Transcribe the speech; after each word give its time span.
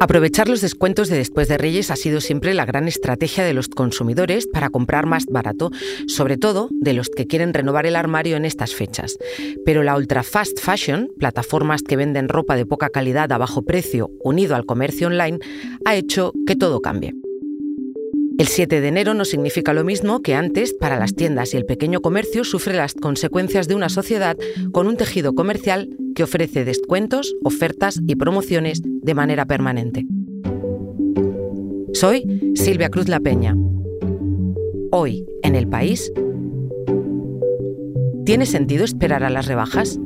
Aprovechar 0.00 0.48
los 0.48 0.60
descuentos 0.60 1.08
de 1.08 1.16
después 1.16 1.48
de 1.48 1.56
Reyes 1.56 1.90
ha 1.90 1.96
sido 1.96 2.20
siempre 2.20 2.52
la 2.52 2.64
gran 2.64 2.88
estrategia 2.88 3.44
de 3.44 3.54
los 3.54 3.68
consumidores 3.68 4.46
para 4.46 4.68
comprar 4.68 5.06
más 5.06 5.26
barato, 5.26 5.70
sobre 6.08 6.36
todo 6.36 6.68
de 6.72 6.92
los 6.92 7.08
que 7.08 7.26
quieren 7.26 7.54
renovar 7.54 7.86
el 7.86 7.96
armario 7.96 8.36
en 8.36 8.44
estas 8.44 8.74
fechas. 8.74 9.16
Pero 9.64 9.82
la 9.82 9.96
ultra 9.96 10.22
fast 10.22 10.58
fashion, 10.60 11.08
plataformas 11.18 11.82
que 11.82 11.96
venden 11.96 12.28
ropa 12.28 12.56
de 12.56 12.66
poca 12.66 12.90
calidad 12.90 13.30
a 13.32 13.38
bajo 13.38 13.62
precio 13.62 14.10
unido 14.22 14.56
al 14.56 14.66
comercio 14.66 15.06
online, 15.06 15.38
ha 15.84 15.94
hecho 15.94 16.32
que 16.46 16.56
todo 16.56 16.80
cambie. 16.80 17.14
El 18.36 18.48
7 18.48 18.80
de 18.80 18.88
enero 18.88 19.14
no 19.14 19.24
significa 19.24 19.72
lo 19.72 19.84
mismo 19.84 20.20
que 20.20 20.34
antes 20.34 20.74
para 20.74 20.98
las 20.98 21.14
tiendas 21.14 21.54
y 21.54 21.56
el 21.56 21.66
pequeño 21.66 22.00
comercio 22.00 22.42
sufre 22.42 22.74
las 22.74 22.94
consecuencias 22.94 23.68
de 23.68 23.76
una 23.76 23.88
sociedad 23.88 24.36
con 24.72 24.88
un 24.88 24.96
tejido 24.96 25.34
comercial 25.34 25.88
que 26.16 26.24
ofrece 26.24 26.64
descuentos, 26.64 27.36
ofertas 27.44 28.00
y 28.08 28.16
promociones 28.16 28.82
de 28.82 29.14
manera 29.14 29.46
permanente. 29.46 30.04
Soy 31.92 32.52
Silvia 32.56 32.88
Cruz 32.88 33.08
La 33.08 33.20
Peña. 33.20 33.56
Hoy, 34.90 35.24
en 35.44 35.54
el 35.54 35.68
país, 35.68 36.12
¿tiene 38.24 38.46
sentido 38.46 38.84
esperar 38.84 39.22
a 39.22 39.30
las 39.30 39.46
rebajas? 39.46 40.00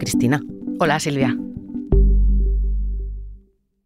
Cristina. 0.00 0.40
Hola 0.80 0.98
Silvia. 0.98 1.36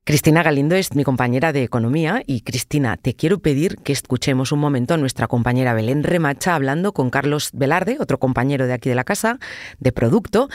Cristina 0.05 0.43
Galindo 0.43 0.77
es 0.77 0.95
mi 0.95 1.03
compañera 1.03 1.53
de 1.53 1.63
economía 1.63 2.23
y 2.27 2.43
Cristina, 2.43 2.97
te 2.97 3.15
quiero 3.15 3.39
pedir 3.41 3.79
que 3.79 3.93
escuchemos 3.93 4.53
un 4.53 4.61
momento 4.61 4.95
a 4.95 4.97
nuestra 4.97 5.27
compañera 5.27 5.75
Belén 5.75 6.05
Remacha 6.05 6.55
hablando 6.55 6.93
con 6.93 7.11
Carlos 7.11 7.51
Velarde, 7.53 7.97
otro 7.99 8.19
compañero 8.19 8.67
de 8.67 8.75
aquí 8.75 8.89
de 8.89 8.95
la 8.95 9.05
casa, 9.05 9.39
de 9.81 9.93
producto, 9.93 10.49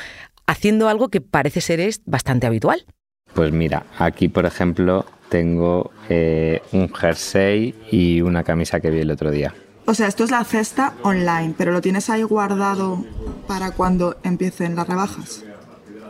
haciendo 0.47 0.87
algo 0.87 1.09
que 1.09 1.19
parece 1.19 1.61
ser 1.61 1.79
es 1.79 2.01
bastante 2.05 2.47
habitual. 2.47 2.85
Pues 3.33 3.51
mira, 3.51 3.85
aquí 3.97 4.29
por 4.29 4.45
ejemplo 4.45 5.05
tengo 5.29 5.91
eh, 6.09 6.61
un 6.71 6.93
jersey 6.93 7.75
y 7.91 8.21
una 8.21 8.43
camisa 8.43 8.79
que 8.79 8.91
vi 8.91 8.99
el 8.99 9.11
otro 9.11 9.29
día. 9.29 9.53
O 9.85 9.95
sea, 9.95 10.07
esto 10.07 10.23
es 10.23 10.29
la 10.29 10.43
cesta 10.43 10.93
online, 11.01 11.55
pero 11.57 11.71
lo 11.71 11.81
tienes 11.81 12.11
ahí 12.11 12.21
guardado 12.21 13.03
para 13.47 13.71
cuando 13.71 14.17
empiecen 14.21 14.75
las 14.75 14.87
rebajas. 14.87 15.43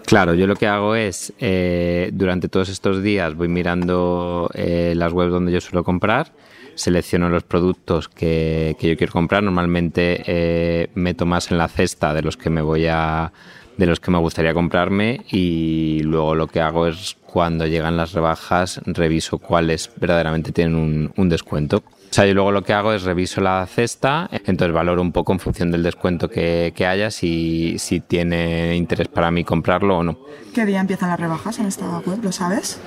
Claro, 0.09 0.33
yo 0.33 0.47
lo 0.47 0.55
que 0.55 0.65
hago 0.65 0.95
es, 0.95 1.33
eh, 1.37 2.09
durante 2.11 2.49
todos 2.49 2.69
estos 2.69 3.03
días 3.03 3.35
voy 3.35 3.47
mirando 3.47 4.49
eh, 4.55 4.93
las 4.95 5.13
webs 5.13 5.31
donde 5.31 5.51
yo 5.51 5.61
suelo 5.61 5.83
comprar, 5.83 6.31
selecciono 6.73 7.29
los 7.29 7.43
productos 7.43 8.09
que, 8.09 8.75
yo 8.81 8.97
quiero 8.97 9.13
comprar, 9.13 9.43
normalmente 9.43 10.23
eh, 10.25 10.89
meto 10.95 11.27
más 11.27 11.51
en 11.51 11.59
la 11.59 11.67
cesta 11.67 12.15
de 12.15 12.23
los 12.23 12.37
que 12.37 12.49
me 12.49 12.63
voy 12.63 12.87
a 12.87 13.31
de 13.79 13.85
los 13.85 14.01
que 14.01 14.11
me 14.11 14.17
gustaría 14.17 14.53
comprarme 14.53 15.21
y 15.31 16.01
luego 16.03 16.35
lo 16.35 16.47
que 16.47 16.59
hago 16.59 16.87
es 16.87 17.15
cuando 17.25 17.65
llegan 17.65 17.95
las 17.95 18.11
rebajas 18.11 18.81
reviso 18.85 19.37
cuáles 19.37 19.89
verdaderamente 19.95 20.51
tienen 20.51 21.13
un 21.15 21.29
descuento. 21.29 21.81
O 22.09 22.13
sea, 22.13 22.25
yo 22.25 22.33
luego 22.33 22.51
lo 22.51 22.63
que 22.63 22.73
hago 22.73 22.91
es 22.91 23.03
reviso 23.03 23.39
la 23.39 23.65
cesta, 23.67 24.27
entonces 24.31 24.73
valoro 24.73 25.01
un 25.01 25.11
poco 25.11 25.31
en 25.31 25.39
función 25.39 25.69
del 25.69 25.83
descuento 25.83 26.27
que, 26.27 26.73
haya 26.87 27.11
si, 27.11 27.77
si 27.77 27.99
tiene 27.99 28.75
interés 28.75 29.07
para 29.07 29.29
mí 29.29 29.43
comprarlo 29.43 29.99
o 29.99 30.03
no. 30.03 30.17
¿Qué 30.53 30.65
día 30.65 30.81
empiezan 30.81 31.09
las 31.09 31.19
rebajas 31.19 31.59
en 31.59 31.67
esta 31.67 31.99
web? 31.99 32.23
¿Lo 32.23 32.31
sabes? 32.31 32.79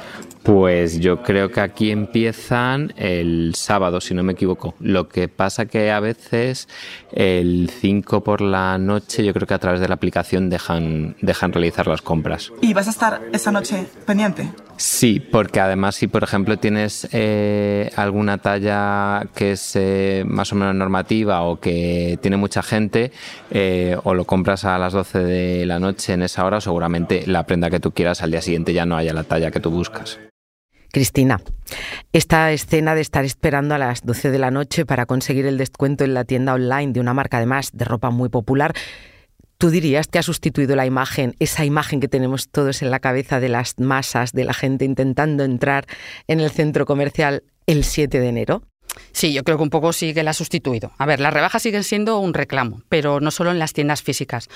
Pues 0.43 0.99
yo 0.99 1.23
creo 1.23 1.53
que 1.53 1.61
aquí 1.61 1.93
empiezan 1.93 2.93
el 2.97 3.55
sábado, 3.55 4.01
si 4.01 4.13
no 4.13 4.25
me 4.25 4.33
equivoco. 4.33 4.75
Lo 4.81 5.09
que 5.09 5.29
pasa 5.29 5.67
que 5.67 5.93
a 5.93 6.01
veces 6.01 6.69
el 7.13 7.71
5 7.71 8.25
por 8.25 8.41
la 8.41 8.77
noche, 8.79 9.25
yo 9.25 9.33
creo 9.33 9.47
que 9.47 9.55
a 9.55 9.59
través 9.59 9.81
de 9.81 9.87
la 9.87 9.95
aplicación 9.95 10.51
dejan, 10.51 11.15
dejan 11.21 11.53
realizar 11.53 11.87
las 11.87 12.03
compras. 12.03 12.53
¿Y 12.61 12.75
vas 12.75 12.89
a 12.89 12.91
estar 12.91 13.23
esta 13.33 13.53
noche 13.53 13.87
pendiente? 14.05 14.51
Sí, 14.79 15.21
porque 15.21 15.61
además 15.61 15.95
si 15.95 16.09
por 16.09 16.25
ejemplo 16.25 16.59
tienes 16.59 17.07
eh, 17.13 17.93
alguna 17.95 18.39
talla 18.39 19.29
que 19.35 19.53
es 19.53 19.77
eh, 19.77 20.25
más 20.27 20.53
o 20.53 20.57
menos 20.57 20.75
normativa 20.75 21.43
o 21.43 21.61
que 21.61 22.19
tiene 22.21 22.37
mucha 22.37 22.65
gente 22.65 23.13
eh, 23.53 23.97
o 24.03 24.15
lo 24.15 24.25
compras 24.25 24.65
a 24.65 24.79
las 24.79 24.93
12 24.93 25.19
de 25.21 25.67
la 25.67 25.79
noche 25.79 26.15
en 26.15 26.23
esa 26.23 26.45
hora, 26.45 26.61
seguramente 26.61 27.23
la 27.27 27.47
prenda 27.47 27.71
que 27.71 27.79
tú 27.79 27.93
quieras 27.93 28.23
al 28.23 28.33
día 28.33 28.43
siguiente 28.43 28.73
ya 28.73 28.85
no 28.85 28.97
haya 28.97 29.13
la 29.13 29.23
talla 29.23 29.53
que 29.53 29.61
tú 29.61 29.71
buscas. 29.71 30.19
Cristina, 30.93 31.41
esta 32.13 32.53
escena 32.53 32.95
de 32.95 33.01
estar 33.01 33.25
esperando 33.25 33.75
a 33.75 33.79
las 33.79 34.03
12 34.03 34.31
de 34.31 34.39
la 34.39 34.51
noche 34.51 34.87
para 34.87 35.07
conseguir 35.07 35.47
el 35.47 35.59
descuento 35.59 36.05
en 36.05 36.15
la 36.15 36.25
tienda 36.25 36.55
online 36.55 36.93
de 36.93 37.01
una 37.01 37.15
marca 37.15 37.39
además 37.39 37.71
de 37.73 37.85
ropa 37.85 38.11
muy 38.11 38.29
popular, 38.29 38.75
¿Tú 39.63 39.71
dirías 39.71 40.09
que 40.09 40.19
ha 40.19 40.25
sustituido 40.25 40.75
la 40.75 40.87
imagen, 40.87 41.37
esa 41.39 41.65
imagen 41.65 42.01
que 42.01 42.09
tenemos 42.09 42.49
todos 42.49 42.83
en 42.83 42.91
la 42.91 42.99
cabeza 42.99 43.39
de 43.39 43.49
las 43.49 43.79
masas, 43.79 44.33
de 44.33 44.45
la 44.45 44.55
gente 44.55 44.85
intentando 44.85 45.45
entrar 45.45 45.87
en 46.27 46.41
el 46.41 46.51
centro 46.51 46.85
comercial 46.85 47.45
el 47.69 47.85
7 47.85 48.19
de 48.19 48.27
enero? 48.27 48.63
Sí, 49.13 49.33
yo 49.33 49.45
creo 49.45 49.57
que 49.57 49.63
un 49.63 49.71
poco 49.71 49.93
sí 49.93 50.15
que 50.15 50.23
la 50.23 50.31
ha 50.31 50.35
sustituido. 50.35 50.93
A 50.99 51.07
ver, 51.07 51.21
las 51.21 51.33
rebajas 51.33 51.63
siguen 51.63 51.85
siendo 51.85 52.19
un 52.19 52.35
reclamo, 52.35 52.83
pero 52.89 53.21
no 53.21 53.31
solo 53.31 53.51
en 53.51 53.59
las 53.59 53.73
tiendas 53.73 54.03
físicas, 54.03 54.49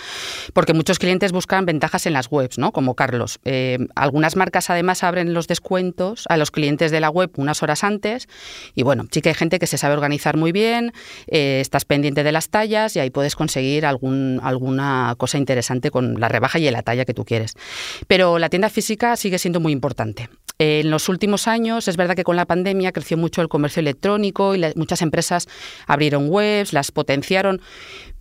porque 0.52 0.74
muchos 0.74 0.98
clientes 0.98 1.32
buscan 1.32 1.66
ventajas 1.66 2.06
en 2.06 2.12
las 2.12 2.30
webs, 2.30 2.58
¿no? 2.58 2.72
Como 2.72 2.94
Carlos. 2.94 3.38
Eh, 3.44 3.78
algunas 3.94 4.36
marcas 4.36 4.70
además 4.70 5.04
abren 5.04 5.34
los 5.34 5.46
descuentos 5.46 6.24
a 6.28 6.36
los 6.36 6.50
clientes 6.50 6.90
de 6.90 7.00
la 7.00 7.10
web 7.10 7.30
unas 7.36 7.62
horas 7.62 7.84
antes 7.84 8.28
y 8.74 8.82
bueno, 8.82 9.06
sí 9.10 9.20
que 9.20 9.30
hay 9.30 9.34
gente 9.34 9.58
que 9.58 9.66
se 9.66 9.78
sabe 9.78 9.94
organizar 9.94 10.36
muy 10.36 10.52
bien, 10.52 10.92
eh, 11.26 11.60
estás 11.60 11.84
pendiente 11.84 12.24
de 12.24 12.32
las 12.32 12.48
tallas 12.48 12.96
y 12.96 13.00
ahí 13.00 13.10
puedes 13.10 13.36
conseguir 13.36 13.86
algún, 13.86 14.40
alguna 14.42 15.14
cosa 15.18 15.38
interesante 15.38 15.90
con 15.90 16.20
la 16.20 16.28
rebaja 16.28 16.58
y 16.58 16.70
la 16.70 16.82
talla 16.82 17.04
que 17.04 17.14
tú 17.14 17.24
quieres. 17.24 17.54
Pero 18.06 18.38
la 18.38 18.48
tienda 18.48 18.70
física 18.70 19.16
sigue 19.16 19.38
siendo 19.38 19.60
muy 19.60 19.72
importante. 19.72 20.28
En 20.58 20.90
los 20.90 21.10
últimos 21.10 21.48
años 21.48 21.86
es 21.86 21.98
verdad 21.98 22.16
que 22.16 22.24
con 22.24 22.36
la 22.36 22.46
pandemia 22.46 22.92
creció 22.92 23.18
mucho 23.18 23.42
el 23.42 23.48
comercio 23.48 23.80
electrónico 23.80 24.54
y 24.54 24.64
muchas 24.74 25.02
empresas 25.02 25.48
abrieron 25.86 26.28
webs, 26.30 26.72
las 26.72 26.92
potenciaron, 26.92 27.60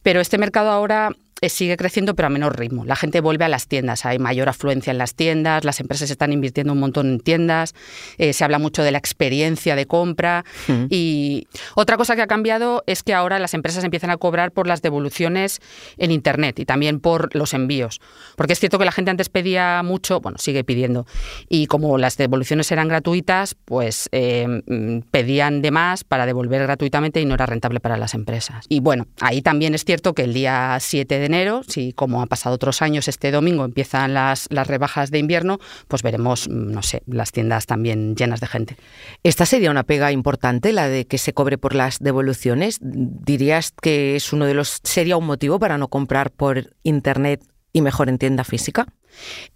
pero 0.05 0.21
este 0.21 0.37
mercado 0.37 0.69
ahora 0.69 1.09
eh, 1.41 1.49
sigue 1.49 1.75
creciendo 1.75 2.15
pero 2.15 2.27
a 2.27 2.29
menor 2.29 2.57
ritmo. 2.57 2.85
La 2.85 2.95
gente 2.95 3.19
vuelve 3.19 3.43
a 3.43 3.49
las 3.49 3.67
tiendas, 3.67 4.05
hay 4.05 4.19
mayor 4.19 4.47
afluencia 4.47 4.91
en 4.91 4.97
las 4.97 5.15
tiendas, 5.15 5.65
las 5.65 5.81
empresas 5.81 6.09
están 6.09 6.31
invirtiendo 6.31 6.71
un 6.71 6.79
montón 6.79 7.07
en 7.09 7.19
tiendas, 7.19 7.75
eh, 8.17 8.31
se 8.31 8.45
habla 8.45 8.57
mucho 8.57 8.83
de 8.83 8.91
la 8.91 8.97
experiencia 8.97 9.75
de 9.75 9.85
compra 9.85 10.45
y 10.89 11.47
otra 11.75 11.97
cosa 11.97 12.15
que 12.15 12.21
ha 12.21 12.27
cambiado 12.27 12.83
es 12.87 13.03
que 13.03 13.13
ahora 13.13 13.37
las 13.37 13.53
empresas 13.53 13.83
empiezan 13.83 14.11
a 14.11 14.17
cobrar 14.17 14.53
por 14.53 14.65
las 14.65 14.81
devoluciones 14.81 15.59
en 15.97 16.11
Internet 16.11 16.57
y 16.59 16.65
también 16.65 17.01
por 17.01 17.35
los 17.35 17.53
envíos. 17.53 17.99
Porque 18.37 18.53
es 18.53 18.59
cierto 18.59 18.79
que 18.79 18.85
la 18.85 18.93
gente 18.93 19.11
antes 19.11 19.27
pedía 19.27 19.83
mucho, 19.83 20.21
bueno, 20.21 20.37
sigue 20.37 20.63
pidiendo, 20.63 21.05
y 21.49 21.67
como 21.67 21.97
las 21.97 22.15
devoluciones 22.15 22.71
eran 22.71 22.87
gratuitas, 22.87 23.55
pues 23.65 24.07
eh, 24.13 24.61
mm, 24.65 24.99
pedían 25.11 25.61
de 25.61 25.71
más 25.71 26.05
para 26.05 26.25
devolver 26.25 26.61
gratuitamente 26.61 27.19
y 27.19 27.25
no 27.25 27.33
era 27.33 27.45
rentable 27.45 27.81
para 27.81 27.97
las 27.97 28.13
empresas. 28.13 28.65
Y 28.69 28.79
bueno, 28.79 29.07
ahí 29.19 29.41
también 29.41 29.75
es 29.75 29.83
cierto 29.83 29.94
que 30.01 30.23
el 30.23 30.33
día 30.33 30.77
7 30.79 31.19
de 31.19 31.25
enero, 31.25 31.61
si 31.67 31.93
como 31.93 32.21
ha 32.21 32.25
pasado 32.25 32.55
otros 32.55 32.81
años, 32.81 33.07
este 33.07 33.31
domingo 33.31 33.65
empiezan 33.65 34.13
las, 34.13 34.47
las 34.49 34.67
rebajas 34.67 35.11
de 35.11 35.19
invierno, 35.19 35.59
pues 35.87 36.03
veremos, 36.03 36.47
mm, 36.47 36.71
no 36.71 36.81
sé, 36.81 37.01
las 37.07 37.31
tiendas 37.31 37.65
también 37.65 38.15
llenas 38.15 38.39
de 38.39 38.47
gente. 38.47 38.77
Esta 39.23 39.45
sería 39.45 39.71
una 39.71 39.83
pega 39.83 40.11
importante, 40.11 40.73
la 40.73 40.87
de 40.87 41.05
que 41.05 41.17
se 41.17 41.33
cobre 41.33 41.57
por 41.57 41.75
las 41.75 41.99
devoluciones. 41.99 42.79
¿Dirías 42.81 43.71
que 43.71 44.15
es 44.15 44.33
uno 44.33 44.45
de 44.45 44.53
los, 44.53 44.79
sería 44.83 45.17
un 45.17 45.25
motivo 45.25 45.59
para 45.59 45.77
no 45.77 45.87
comprar 45.87 46.31
por 46.31 46.75
internet 46.83 47.43
y 47.73 47.81
mejor 47.81 48.09
en 48.09 48.17
tienda 48.17 48.43
física? 48.43 48.87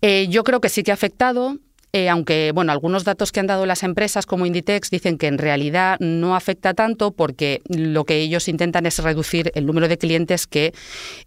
Eh, 0.02 0.28
yo 0.30 0.44
creo 0.44 0.62
que 0.62 0.70
sí 0.70 0.84
que 0.84 0.92
ha 0.92 0.94
afectado. 0.94 1.58
Eh, 1.92 2.08
aunque 2.08 2.52
bueno, 2.54 2.72
algunos 2.72 3.04
datos 3.04 3.32
que 3.32 3.40
han 3.40 3.48
dado 3.48 3.66
las 3.66 3.82
empresas 3.82 4.28
como 4.28 4.46
Inditex 4.46 4.92
dicen 4.92 5.18
que 5.18 5.26
en 5.26 5.40
realidad 5.40 5.98
no 6.00 6.36
afecta 6.36 6.76
tanto 6.76 7.12
porque 7.12 7.62
lo 7.68 8.06
que 8.06 8.18
ellos 8.18 8.48
intentan 8.48 8.86
es 8.86 9.00
reducir 9.00 9.52
el 9.56 9.66
número 9.66 9.88
de 9.88 9.98
clientes 9.98 10.46
que, 10.46 10.74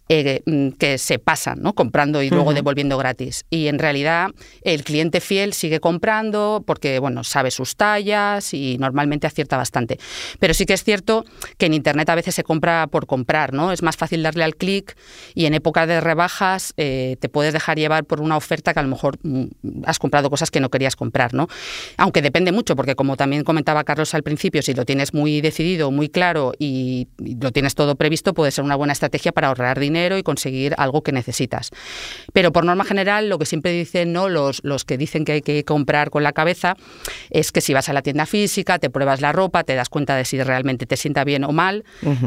eh, 0.07 0.41
que 0.79 0.97
se 0.97 1.19
pasan 1.19 1.61
¿no? 1.61 1.73
comprando 1.73 2.23
y 2.23 2.29
luego 2.29 2.53
devolviendo 2.53 2.97
gratis. 2.97 3.43
Y 3.49 3.67
en 3.67 3.77
realidad 3.77 4.29
el 4.61 4.83
cliente 4.83 5.19
fiel 5.19 5.53
sigue 5.53 5.81
comprando 5.81 6.63
porque 6.65 6.99
bueno, 6.99 7.25
sabe 7.25 7.51
sus 7.51 7.75
tallas 7.75 8.53
y 8.53 8.77
normalmente 8.77 9.27
acierta 9.27 9.57
bastante. 9.57 9.99
Pero 10.39 10.53
sí 10.53 10.65
que 10.65 10.73
es 10.73 10.83
cierto 10.83 11.25
que 11.57 11.65
en 11.65 11.73
Internet 11.73 12.09
a 12.09 12.15
veces 12.15 12.35
se 12.35 12.43
compra 12.43 12.87
por 12.87 13.05
comprar, 13.05 13.51
¿no? 13.51 13.73
Es 13.73 13.83
más 13.83 13.97
fácil 13.97 14.23
darle 14.23 14.45
al 14.45 14.55
clic 14.55 14.95
y 15.35 15.45
en 15.45 15.55
época 15.55 15.85
de 15.85 15.99
rebajas 15.99 16.73
eh, 16.77 17.17
te 17.19 17.27
puedes 17.27 17.51
dejar 17.51 17.77
llevar 17.77 18.05
por 18.05 18.21
una 18.21 18.37
oferta 18.37 18.73
que 18.73 18.79
a 18.79 18.83
lo 18.83 18.89
mejor 18.89 19.17
mm, 19.23 19.47
has 19.85 19.99
comprado 19.99 20.29
cosas 20.29 20.51
que 20.53 20.61
no 20.61 20.69
querías 20.69 20.95
comprar, 20.95 21.33
¿no? 21.33 21.49
Aunque 21.97 22.21
depende 22.21 22.53
mucho, 22.53 22.77
porque 22.77 22.95
como 22.95 23.17
también 23.17 23.43
comentaba 23.43 23.83
Carlos 23.83 24.13
al 24.13 24.23
principio, 24.23 24.61
si 24.61 24.73
lo 24.73 24.85
tienes 24.85 25.13
muy 25.13 25.41
decidido, 25.41 25.91
muy 25.91 26.07
claro 26.07 26.53
y 26.57 27.09
lo 27.17 27.51
tienes 27.51 27.75
todo 27.75 27.95
previsto, 27.95 28.33
puede 28.33 28.51
ser 28.51 28.63
una 28.63 28.75
buena 28.75 28.93
estrategia 28.93 29.33
para 29.33 29.49
ahorrar 29.49 29.79
dinero 29.79 30.17
y 30.17 30.23
conseguir 30.23 30.75
algo 30.77 31.03
que 31.03 31.11
necesitas. 31.11 31.71
Pero 32.31 32.53
por 32.53 32.63
norma 32.63 32.85
general, 32.85 33.27
lo 33.27 33.37
que 33.37 33.45
siempre 33.45 33.71
dicen 33.73 34.13
¿no? 34.13 34.29
los, 34.29 34.63
los 34.63 34.85
que 34.85 34.97
dicen 34.97 35.25
que 35.25 35.33
hay 35.33 35.41
que 35.41 35.65
comprar 35.65 36.09
con 36.09 36.23
la 36.23 36.31
cabeza 36.31 36.77
es 37.29 37.51
que 37.51 37.59
si 37.59 37.73
vas 37.73 37.89
a 37.89 37.93
la 37.93 38.01
tienda 38.01 38.25
física, 38.25 38.79
te 38.79 38.89
pruebas 38.89 39.19
la 39.19 39.31
ropa, 39.31 39.63
te 39.63 39.75
das 39.75 39.89
cuenta 39.89 40.15
de 40.15 40.25
si 40.25 40.41
realmente 40.41 40.85
te 40.85 40.95
sienta 40.95 41.23
bien 41.23 41.43
o 41.43 41.51
mal, 41.51 41.83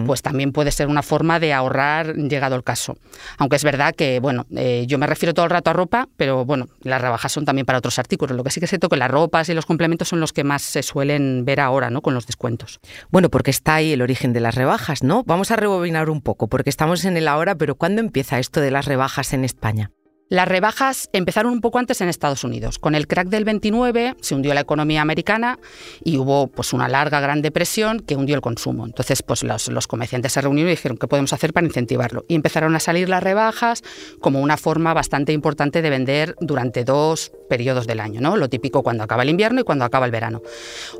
pues 0.06 0.22
también 0.22 0.52
puede 0.52 0.70
ser 0.72 0.88
una 0.88 1.02
forma 1.02 1.38
de 1.40 1.52
ahorrar 1.52 2.16
llegado 2.16 2.56
el 2.56 2.64
caso. 2.64 2.96
Aunque 3.38 3.56
es 3.56 3.64
verdad 3.64 3.94
que, 3.94 4.20
bueno, 4.20 4.46
eh, 4.56 4.84
yo 4.86 4.98
me 4.98 5.06
refiero 5.06 5.32
todo 5.34 5.44
el 5.44 5.50
rato 5.50 5.70
a 5.70 5.72
ropa, 5.72 6.08
pero 6.16 6.44
bueno, 6.44 6.68
las 6.82 7.00
rebajas 7.00 7.32
son 7.32 7.44
también 7.44 7.66
para 7.66 7.78
otros 7.78 7.98
artículos. 7.98 8.15
Lo 8.18 8.44
que 8.44 8.50
sí 8.50 8.60
que 8.60 8.66
es 8.66 8.70
cierto 8.70 8.88
que 8.88 8.96
las 8.96 9.10
ropas 9.10 9.48
y 9.48 9.54
los 9.54 9.66
complementos 9.66 10.08
son 10.08 10.20
los 10.20 10.32
que 10.32 10.44
más 10.44 10.62
se 10.62 10.82
suelen 10.82 11.44
ver 11.44 11.60
ahora, 11.60 11.90
¿no? 11.90 12.02
Con 12.02 12.14
los 12.14 12.26
descuentos. 12.26 12.80
Bueno, 13.10 13.30
porque 13.30 13.50
está 13.50 13.74
ahí 13.74 13.92
el 13.92 14.02
origen 14.02 14.32
de 14.32 14.40
las 14.40 14.54
rebajas, 14.54 15.02
¿no? 15.02 15.22
Vamos 15.24 15.50
a 15.50 15.56
rebobinar 15.56 16.10
un 16.10 16.22
poco, 16.22 16.48
porque 16.48 16.70
estamos 16.70 17.04
en 17.04 17.16
el 17.16 17.28
ahora, 17.28 17.54
pero 17.54 17.74
¿cuándo 17.74 18.00
empieza 18.00 18.38
esto 18.38 18.60
de 18.60 18.70
las 18.70 18.86
rebajas 18.86 19.32
en 19.32 19.44
España? 19.44 19.90
Las 20.28 20.48
rebajas 20.48 21.08
empezaron 21.12 21.52
un 21.52 21.60
poco 21.60 21.78
antes 21.78 22.00
en 22.00 22.08
Estados 22.08 22.42
Unidos. 22.42 22.80
Con 22.80 22.96
el 22.96 23.06
crack 23.06 23.28
del 23.28 23.44
29 23.44 24.16
se 24.20 24.34
hundió 24.34 24.54
la 24.54 24.60
economía 24.62 25.00
americana 25.00 25.60
y 26.02 26.18
hubo 26.18 26.48
pues, 26.48 26.72
una 26.72 26.88
larga, 26.88 27.20
gran 27.20 27.42
depresión 27.42 28.00
que 28.00 28.16
hundió 28.16 28.34
el 28.34 28.40
consumo. 28.40 28.84
Entonces 28.86 29.22
pues, 29.22 29.44
los, 29.44 29.86
comerciantes 29.86 30.32
se 30.32 30.40
reunieron 30.40 30.72
y 30.72 30.74
dijeron 30.74 30.98
qué 30.98 31.06
podemos 31.06 31.32
hacer 31.32 31.52
para 31.52 31.64
incentivarlo. 31.64 32.24
Y 32.26 32.34
empezaron 32.34 32.74
a 32.74 32.80
salir 32.80 33.08
las 33.08 33.22
rebajas 33.22 33.84
como 34.20 34.40
una 34.40 34.56
forma 34.56 34.92
bastante 34.94 35.32
importante 35.32 35.80
de 35.80 35.90
vender 35.90 36.34
durante 36.40 36.82
dos 36.82 37.30
periodos 37.48 37.86
del 37.86 38.00
año. 38.00 38.20
¿no? 38.20 38.36
Lo 38.36 38.48
típico 38.48 38.82
cuando 38.82 39.04
acaba 39.04 39.22
el 39.22 39.28
invierno 39.28 39.60
y 39.60 39.64
cuando 39.64 39.84
acaba 39.84 40.06
el 40.06 40.12
verano. 40.12 40.42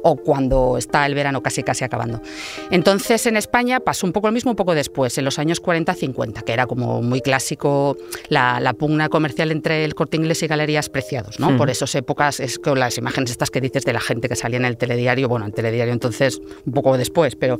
O 0.04 0.14
cuando 0.14 0.78
está 0.78 1.04
el 1.04 1.16
verano 1.16 1.42
casi 1.42 1.64
casi 1.64 1.82
acabando. 1.82 2.22
Entonces 2.70 3.26
en 3.26 3.36
España 3.36 3.80
pasó 3.80 4.06
un 4.06 4.12
poco 4.12 4.28
lo 4.28 4.32
mismo 4.32 4.52
un 4.52 4.56
poco 4.56 4.76
después, 4.76 5.18
en 5.18 5.24
los 5.24 5.40
años 5.40 5.60
40-50, 5.60 6.44
que 6.44 6.52
era 6.52 6.68
como 6.68 7.02
muy 7.02 7.20
clásico 7.20 7.96
la, 8.28 8.60
la 8.60 8.72
pugna 8.72 9.08
comercial 9.16 9.50
entre 9.50 9.82
el 9.82 9.94
corte 9.94 10.18
inglés 10.18 10.42
y 10.42 10.46
galerías 10.46 10.90
preciados, 10.90 11.40
¿no? 11.40 11.56
Por 11.56 11.70
esas 11.70 11.94
épocas, 11.94 12.38
es 12.38 12.58
con 12.58 12.78
las 12.78 12.98
imágenes 12.98 13.30
estas 13.30 13.50
que 13.50 13.62
dices 13.62 13.82
de 13.86 13.94
la 13.94 14.00
gente 14.00 14.28
que 14.28 14.36
salía 14.36 14.58
en 14.58 14.66
el 14.66 14.76
telediario, 14.76 15.26
bueno, 15.26 15.46
el 15.46 15.54
telediario 15.54 15.94
entonces 15.94 16.38
un 16.66 16.74
poco 16.74 16.98
después, 16.98 17.34
pero 17.34 17.58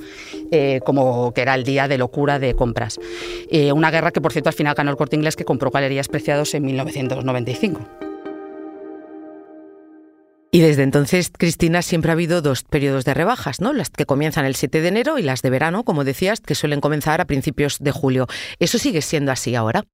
eh, 0.51 0.81
como 0.85 1.33
que 1.33 1.41
era 1.41 1.55
el 1.55 1.65
día 1.65 1.89
de 1.89 1.97
locura 1.97 2.39
de 2.39 2.55
compras. 2.55 3.01
Eh, 3.51 3.73
una 3.73 3.91
guerra 3.91 4.11
que, 4.11 4.21
por 4.21 4.33
cierto, 4.33 4.51
al 4.51 4.55
final 4.55 4.75
ganó 4.75 4.91
el 4.91 4.99
corte 4.99 5.17
inglés 5.17 5.35
que 5.35 5.47
compró 5.47 5.71
galerías 5.71 6.09
preciados 6.09 6.53
en 6.53 6.67
1995. 6.67 7.81
Y 10.51 10.61
desde 10.61 10.83
entonces, 10.83 11.31
Cristina, 11.37 11.81
siempre 11.81 12.11
ha 12.11 12.13
habido 12.13 12.43
dos 12.43 12.65
periodos 12.65 13.07
de 13.07 13.15
rebajas, 13.15 13.63
¿no? 13.63 13.73
Las 13.73 13.89
que 13.89 14.05
comienzan 14.05 14.45
el 14.45 14.57
7 14.57 14.83
de 14.83 14.89
enero 14.89 15.19
y 15.19 15.23
las 15.23 15.41
de 15.41 15.49
verano, 15.49 15.85
como 15.85 16.05
decías, 16.05 16.41
que 16.41 16.55
suelen 16.55 16.83
comenzar 16.83 17.23
a 17.23 17.25
principios 17.25 17.79
de 17.79 17.93
julio. 17.93 18.27
¿Eso 18.59 18.77
sigue 18.77 19.01
siendo 19.01 19.33
así 19.33 19.55
ahora? 19.55 19.85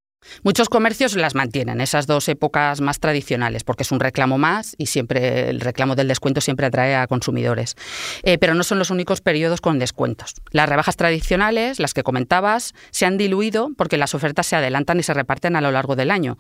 Muchos 0.42 0.68
comercios 0.68 1.14
las 1.14 1.34
mantienen, 1.34 1.80
esas 1.80 2.06
dos 2.06 2.28
épocas 2.28 2.80
más 2.80 3.00
tradicionales, 3.00 3.64
porque 3.64 3.82
es 3.82 3.92
un 3.92 4.00
reclamo 4.00 4.38
más 4.38 4.74
y 4.78 4.86
siempre 4.86 5.50
el 5.50 5.60
reclamo 5.60 5.94
del 5.94 6.08
descuento 6.08 6.40
siempre 6.40 6.66
atrae 6.66 6.94
a 6.96 7.06
consumidores. 7.06 7.76
Eh, 8.22 8.38
pero 8.38 8.54
no 8.54 8.64
son 8.64 8.78
los 8.78 8.90
únicos 8.90 9.20
periodos 9.20 9.60
con 9.60 9.78
descuentos. 9.78 10.34
Las 10.50 10.68
rebajas 10.68 10.96
tradicionales, 10.96 11.78
las 11.80 11.94
que 11.94 12.02
comentabas, 12.02 12.74
se 12.90 13.06
han 13.06 13.18
diluido 13.18 13.70
porque 13.76 13.96
las 13.96 14.14
ofertas 14.14 14.46
se 14.46 14.56
adelantan 14.56 14.98
y 14.98 15.02
se 15.02 15.14
reparten 15.14 15.56
a 15.56 15.60
lo 15.60 15.70
largo 15.70 15.96
del 15.96 16.10
año. 16.10 16.38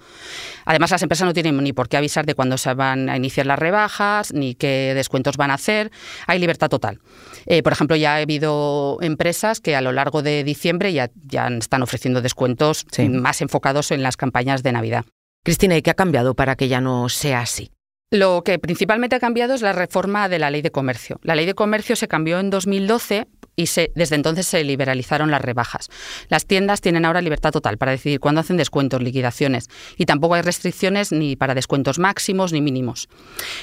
Además, 0.64 0.90
las 0.90 1.02
empresas 1.02 1.26
no 1.26 1.32
tienen 1.32 1.56
ni 1.56 1.72
por 1.72 1.88
qué 1.88 1.96
avisar 1.96 2.26
de 2.26 2.34
cuándo 2.34 2.58
se 2.58 2.72
van 2.74 3.08
a 3.08 3.16
iniciar 3.16 3.46
las 3.46 3.58
rebajas, 3.58 4.32
ni 4.32 4.54
qué 4.54 4.92
descuentos 4.94 5.36
van 5.36 5.50
a 5.50 5.54
hacer. 5.54 5.90
Hay 6.26 6.38
libertad 6.38 6.68
total. 6.68 7.00
Eh, 7.46 7.62
por 7.62 7.72
ejemplo, 7.72 7.96
ya 7.96 8.14
ha 8.14 8.18
habido 8.18 8.98
empresas 9.00 9.60
que 9.60 9.74
a 9.74 9.80
lo 9.80 9.92
largo 9.92 10.22
de 10.22 10.44
diciembre 10.44 10.92
ya, 10.92 11.10
ya 11.26 11.48
están 11.48 11.82
ofreciendo 11.82 12.22
descuentos 12.22 12.86
más 13.10 13.40
enfocados 13.42 13.71
en 13.90 14.02
las 14.02 14.16
campañas 14.16 14.62
de 14.62 14.72
Navidad. 14.72 15.04
Cristina, 15.44 15.76
¿y 15.76 15.82
qué 15.82 15.90
ha 15.90 15.94
cambiado 15.94 16.34
para 16.34 16.56
que 16.56 16.68
ya 16.68 16.80
no 16.80 17.08
sea 17.08 17.40
así? 17.40 17.70
Lo 18.12 18.44
que 18.44 18.58
principalmente 18.58 19.16
ha 19.16 19.20
cambiado 19.20 19.54
es 19.54 19.62
la 19.62 19.72
reforma 19.72 20.28
de 20.28 20.38
la 20.38 20.50
ley 20.50 20.60
de 20.60 20.70
comercio. 20.70 21.18
La 21.22 21.34
ley 21.34 21.46
de 21.46 21.54
comercio 21.54 21.96
se 21.96 22.08
cambió 22.08 22.38
en 22.38 22.50
2012 22.50 23.26
y 23.56 23.64
desde 23.94 24.14
entonces 24.14 24.46
se 24.46 24.62
liberalizaron 24.64 25.30
las 25.30 25.40
rebajas. 25.40 25.88
Las 26.28 26.46
tiendas 26.46 26.82
tienen 26.82 27.06
ahora 27.06 27.22
libertad 27.22 27.52
total 27.52 27.78
para 27.78 27.92
decidir 27.92 28.20
cuándo 28.20 28.42
hacen 28.42 28.58
descuentos, 28.58 29.02
liquidaciones 29.02 29.68
y 29.96 30.04
tampoco 30.04 30.34
hay 30.34 30.42
restricciones 30.42 31.10
ni 31.10 31.36
para 31.36 31.54
descuentos 31.54 31.98
máximos 31.98 32.52
ni 32.52 32.60
mínimos. 32.60 33.08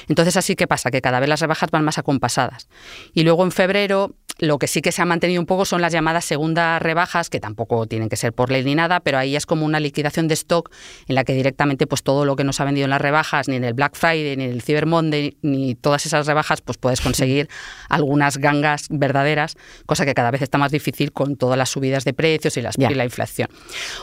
Entonces 0.08 0.36
así 0.36 0.56
que 0.56 0.66
pasa 0.66 0.90
que 0.90 1.00
cada 1.00 1.20
vez 1.20 1.28
las 1.28 1.40
rebajas 1.40 1.70
van 1.70 1.84
más 1.84 1.98
acompasadas. 1.98 2.68
Y 3.14 3.22
luego 3.22 3.44
en 3.44 3.52
febrero 3.52 4.16
lo 4.40 4.58
que 4.58 4.66
sí 4.66 4.82
que 4.82 4.90
se 4.90 5.02
ha 5.02 5.04
mantenido 5.04 5.40
un 5.40 5.46
poco 5.46 5.64
son 5.64 5.80
las 5.80 5.92
llamadas 5.92 6.24
segundas 6.24 6.80
rebajas, 6.80 7.30
que 7.30 7.40
tampoco 7.40 7.86
tienen 7.86 8.08
que 8.08 8.16
ser 8.16 8.32
por 8.32 8.50
ley 8.50 8.64
ni 8.64 8.74
nada, 8.74 9.00
pero 9.00 9.18
ahí 9.18 9.36
es 9.36 9.46
como 9.46 9.66
una 9.66 9.80
liquidación 9.80 10.28
de 10.28 10.34
stock 10.34 10.70
en 11.06 11.14
la 11.14 11.24
que 11.24 11.34
directamente 11.34 11.86
pues 11.86 12.02
todo 12.02 12.24
lo 12.24 12.36
que 12.36 12.44
no 12.44 12.52
se 12.52 12.62
ha 12.62 12.66
vendido 12.66 12.84
en 12.84 12.90
las 12.90 13.00
rebajas, 13.00 13.48
ni 13.48 13.56
en 13.56 13.64
el 13.64 13.74
Black 13.74 13.94
Friday, 13.94 14.36
ni 14.36 14.44
en 14.44 14.52
el 14.52 14.62
Cyber 14.62 14.86
Monday, 14.86 15.36
ni 15.42 15.74
todas 15.74 16.06
esas 16.06 16.26
rebajas, 16.26 16.62
pues 16.62 16.78
puedes 16.78 17.00
conseguir 17.00 17.48
algunas 17.88 18.38
gangas 18.38 18.86
verdaderas, 18.88 19.56
cosa 19.86 20.04
que 20.04 20.14
cada 20.14 20.30
vez 20.30 20.42
está 20.42 20.58
más 20.58 20.72
difícil 20.72 21.12
con 21.12 21.36
todas 21.36 21.58
las 21.58 21.68
subidas 21.68 22.04
de 22.04 22.14
precios 22.14 22.56
y, 22.56 22.60
y 22.60 22.94
la 22.94 23.04
inflación. 23.04 23.48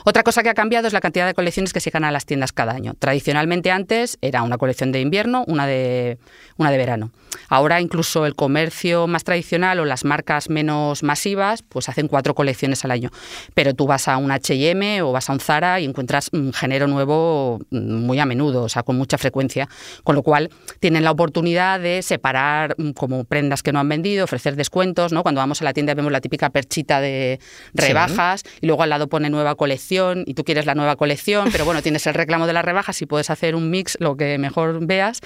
Otra 0.05 0.23
cosa 0.23 0.43
que 0.43 0.49
ha 0.49 0.53
cambiado 0.53 0.87
es 0.87 0.93
la 0.93 1.01
cantidad 1.01 1.25
de 1.25 1.33
colecciones 1.33 1.73
que 1.73 1.79
se 1.79 1.89
ganan 1.89 2.09
a 2.09 2.11
las 2.11 2.25
tiendas 2.25 2.51
cada 2.51 2.73
año. 2.73 2.93
Tradicionalmente 2.93 3.71
antes 3.71 4.17
era 4.21 4.43
una 4.43 4.57
colección 4.57 4.91
de 4.91 5.01
invierno, 5.01 5.43
una 5.47 5.65
de, 5.65 6.19
una 6.57 6.71
de 6.71 6.77
verano. 6.77 7.11
Ahora 7.49 7.81
incluso 7.81 8.25
el 8.25 8.35
comercio 8.35 9.07
más 9.07 9.23
tradicional 9.23 9.79
o 9.79 9.85
las 9.85 10.05
marcas 10.05 10.26
menos 10.49 11.03
masivas 11.03 11.63
pues 11.63 11.89
hacen 11.89 12.07
cuatro 12.07 12.35
colecciones 12.35 12.83
al 12.85 12.91
año. 12.91 13.09
Pero 13.53 13.73
tú 13.73 13.87
vas 13.87 14.07
a 14.07 14.17
un 14.17 14.31
H&M 14.31 15.01
o 15.01 15.11
vas 15.11 15.29
a 15.29 15.33
un 15.33 15.39
Zara 15.39 15.79
y 15.79 15.85
encuentras 15.85 16.29
un 16.33 16.53
género 16.53 16.87
nuevo 16.87 17.59
muy 17.71 18.19
a 18.19 18.25
menudo, 18.25 18.63
o 18.63 18.69
sea, 18.69 18.83
con 18.83 18.97
mucha 18.97 19.17
frecuencia. 19.17 19.67
Con 20.03 20.15
lo 20.15 20.23
cual 20.23 20.49
tienen 20.79 21.03
la 21.03 21.11
oportunidad 21.11 21.79
de 21.79 22.01
separar 22.01 22.75
mm, 22.77 22.91
como 22.91 23.23
prendas 23.23 23.63
que 23.63 23.71
no 23.71 23.79
han 23.79 23.89
vendido, 23.89 24.25
ofrecer 24.25 24.55
descuentos. 24.55 25.11
¿no? 25.11 25.23
Cuando 25.23 25.39
vamos 25.39 25.61
a 25.61 25.65
la 25.65 25.73
tienda 25.73 25.93
vemos 25.93 26.11
la 26.11 26.21
típica 26.21 26.49
perchita 26.49 27.01
de 27.01 27.39
rebajas 27.73 28.43
y 28.61 28.67
luego 28.67 28.83
al 28.83 28.89
lado 28.89 29.07
pone 29.07 29.29
nueva 29.29 29.55
colección 29.55 30.23
y 30.25 30.33
tú 30.33 30.43
quieres 30.43 30.65
la 30.65 30.75
nueva 30.75 30.95
colección, 30.95 31.49
pero 31.51 31.65
bueno, 31.65 31.81
tienes 31.81 32.05
el 32.07 32.13
reclamo 32.13 32.47
de 32.47 32.53
las 32.53 32.65
rebajas 32.65 33.01
y 33.01 33.05
puedes 33.05 33.29
hacer 33.29 33.55
un 33.55 33.69
mix, 33.69 33.97
lo 33.99 34.17
que 34.17 34.37
mejor 34.37 34.85
veas. 34.85 35.21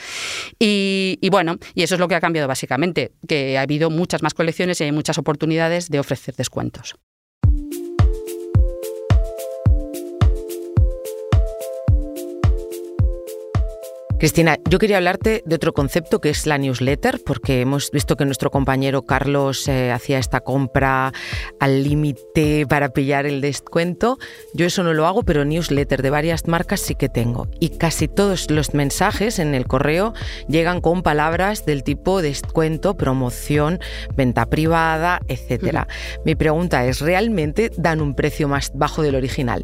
Y, 0.60 1.18
y 1.22 1.30
bueno, 1.30 1.58
y 1.74 1.84
eso 1.84 1.96
es 1.96 2.00
lo 2.00 2.08
que 2.08 2.16
ha 2.16 2.22
cambiado 2.22 2.48
básicamente, 2.48 3.12
que 3.28 3.58
ha 3.58 3.62
habido 3.62 3.90
muchas 3.90 4.24
más 4.24 4.34
colecciones 4.34 4.81
y 4.82 4.86
hay 4.86 4.92
muchas 4.92 5.18
oportunidades 5.18 5.90
de 5.90 6.00
ofrecer 6.00 6.36
descuentos. 6.36 6.96
Cristina, 14.22 14.60
yo 14.70 14.78
quería 14.78 14.98
hablarte 14.98 15.42
de 15.48 15.56
otro 15.56 15.74
concepto 15.74 16.22
que 16.22 16.30
es 16.30 16.46
la 16.46 16.60
newsletter, 16.60 17.20
porque 17.26 17.62
hemos 17.62 17.90
visto 17.90 18.18
que 18.18 18.26
nuestro 18.26 18.52
compañero 18.52 19.02
Carlos 19.02 19.68
eh, 19.68 19.92
hacía 19.92 20.20
esta 20.20 20.42
compra 20.42 21.12
al 21.60 21.84
límite 21.84 22.68
para 22.70 22.90
pillar 22.90 23.26
el 23.26 23.42
descuento. 23.42 24.20
Yo 24.54 24.68
eso 24.68 24.84
no 24.84 24.94
lo 24.94 25.08
hago, 25.08 25.24
pero 25.24 25.44
newsletter 25.44 26.04
de 26.04 26.12
varias 26.12 26.48
marcas 26.48 26.82
sí 26.82 26.94
que 26.94 27.10
tengo. 27.10 27.48
Y 27.60 27.70
casi 27.80 28.08
todos 28.08 28.52
los 28.52 28.76
mensajes 28.76 29.40
en 29.40 29.56
el 29.56 29.66
correo 29.66 30.14
llegan 30.48 30.82
con 30.82 31.02
palabras 31.02 31.66
del 31.66 31.84
tipo 31.84 32.22
descuento, 32.22 32.96
promoción, 32.96 33.80
venta 34.16 34.46
privada, 34.46 35.22
etc. 35.30 35.88
Mi 36.26 36.36
pregunta 36.36 36.86
es, 36.86 37.02
¿realmente 37.02 37.72
dan 37.76 38.02
un 38.02 38.14
precio 38.14 38.48
más 38.48 38.72
bajo 38.76 39.02
del 39.02 39.16
original? 39.16 39.64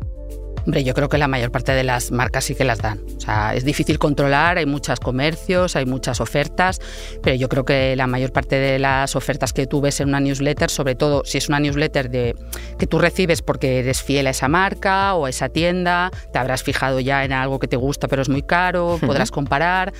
Hombre, 0.67 0.83
yo 0.83 0.93
creo 0.93 1.07
que 1.07 1.17
la 1.17 1.29
mayor 1.29 1.50
parte 1.50 1.71
de 1.71 1.86
las 1.86 2.12
marcas 2.12 2.43
sí 2.43 2.53
que 2.53 2.65
las 2.65 2.79
dan. 2.79 3.00
O 3.15 3.21
sea, 3.21 3.55
es 3.55 3.63
difícil 3.63 4.00
controlar, 4.00 4.57
hay 4.57 4.65
muchos 4.65 5.00
comercios, 5.00 5.77
hay 5.77 5.86
muchas 5.86 6.19
ofertas, 6.19 6.81
pero 7.24 7.38
yo 7.38 7.47
creo 7.47 7.63
que 7.63 7.95
la 7.95 8.05
mayor 8.05 8.33
parte 8.33 8.57
de 8.57 8.77
las 8.77 9.15
ofertas 9.15 9.53
que 9.53 9.65
tú 9.65 9.79
ves 9.79 10.01
en 10.01 10.09
una 10.09 10.19
newsletter, 10.19 10.69
sobre 10.69 10.95
todo 10.95 11.24
si 11.24 11.38
es 11.38 11.47
una 11.47 11.62
newsletter 11.62 12.09
de, 12.09 12.36
que 12.77 12.86
tú 12.86 13.00
recibes 13.00 13.41
porque 13.41 13.79
eres 13.79 14.03
fiel 14.03 14.27
a 14.27 14.31
esa 14.31 14.50
marca 14.50 15.13
o 15.13 15.25
a 15.25 15.29
esa 15.29 15.47
tienda, 15.47 16.12
te 16.33 16.38
habrás 16.38 16.63
fijado 16.63 17.00
ya 17.00 17.24
en 17.24 17.31
algo 17.31 17.59
que 17.59 17.69
te 17.69 17.77
gusta 17.77 18.09
pero 18.09 18.21
es 18.21 18.27
muy 18.27 18.41
caro, 18.41 19.00
podrás 19.00 19.31
comparar 19.31 19.93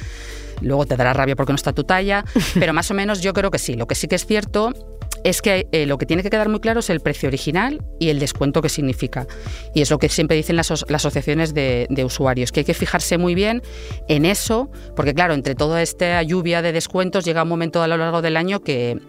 luego 0.60 0.86
te 0.86 0.98
dará 0.98 1.14
rabia 1.14 1.38
porque 1.38 1.54
no 1.54 1.56
está 1.56 1.72
tu 1.72 1.86
talla, 1.86 2.26
pero 2.60 2.74
más 2.74 2.92
o 2.92 2.94
menos 2.94 3.22
yo 3.22 3.32
creo 3.32 3.52
que 3.52 3.60
sí. 3.60 3.76
Lo 3.76 3.88
que 3.88 3.96
sí 3.96 4.08
que 4.10 4.16
es 4.16 4.26
cierto 4.26 4.97
es 5.24 5.42
que 5.42 5.68
eh, 5.72 5.86
lo 5.86 5.98
que 5.98 6.06
tiene 6.06 6.24
que 6.24 6.30
quedar 6.30 6.50
muy 6.50 6.60
claro 6.60 6.80
es 6.80 6.90
el 6.90 7.00
precio 7.00 7.28
original 7.28 7.84
y 8.00 8.10
el 8.10 8.20
descuento 8.20 8.62
que 8.62 8.70
significa. 8.70 9.28
Y 9.74 9.82
es 9.82 9.92
lo 9.92 9.98
que 9.98 10.10
siempre 10.10 10.38
dicen 10.38 10.56
las, 10.56 10.72
asociaciones 10.72 11.54
de, 11.54 11.88
usuarios, 12.06 12.52
que 12.52 12.62
hay 12.62 12.66
que 12.66 12.74
fijarse 12.74 13.18
muy 13.18 13.36
bien 13.36 13.62
en 14.08 14.26
eso, 14.26 14.70
porque 14.96 15.14
claro, 15.14 15.34
entre 15.34 15.56
toda 15.56 15.82
esta 15.82 16.22
lluvia 16.24 16.62
de 16.62 16.72
descuentos 16.72 17.26
llega 17.26 17.44
un 17.44 17.50
momento 17.50 17.82
a 17.82 17.88
lo 17.88 17.98
largo 17.98 18.22
del 18.22 18.38
año 18.38 18.62
que, 18.62 19.00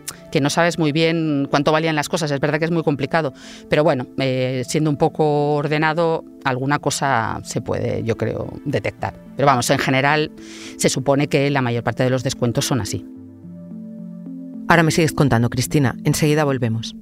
no 0.41 0.51
sabes 0.51 0.79
muy 0.79 0.93
bien 0.93 1.49
cuánto 1.51 1.73
valían 1.73 1.97
las 1.97 2.09
cosas. 2.09 2.31
Es 2.31 2.39
verdad 2.39 2.61
que 2.61 2.65
es 2.65 2.71
muy 2.71 2.85
complicado, 2.85 3.33
pero 3.69 3.83
bueno, 3.83 4.07
eh, 4.19 4.63
siendo 4.67 4.89
un 4.89 4.97
poco 4.97 5.55
ordenado, 5.55 6.25
alguna 6.45 6.79
cosa 6.79 7.41
se 7.43 7.61
puede, 7.61 8.05
yo 8.05 8.17
creo, 8.17 8.53
detectar. 8.65 9.15
Pero 9.37 9.47
vamos, 9.47 9.69
en 9.71 9.79
general 9.79 10.31
se 10.77 10.89
supone 10.89 11.29
que 11.29 11.51
la 11.51 11.61
mayor 11.61 11.83
parte 11.83 12.05
de 12.05 12.11
los 12.11 12.23
descuentos 12.23 12.67
son 12.67 12.81
así. 12.81 13.05
Ahora 14.69 14.83
me 14.83 14.91
sigues 14.91 15.13
contando, 15.13 15.49
Cristina. 15.49 15.97
Enseguida 16.05 16.45
volvemos. 16.45 16.95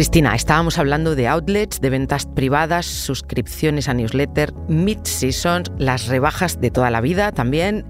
Cristina, 0.00 0.34
estábamos 0.34 0.78
hablando 0.78 1.14
de 1.14 1.28
outlets, 1.28 1.78
de 1.82 1.90
ventas 1.90 2.24
privadas, 2.24 2.86
suscripciones 2.86 3.86
a 3.86 3.92
newsletter, 3.92 4.54
mid-seasons, 4.66 5.70
las 5.76 6.06
rebajas 6.06 6.58
de 6.58 6.70
toda 6.70 6.90
la 6.90 7.02
vida 7.02 7.32
también. 7.32 7.84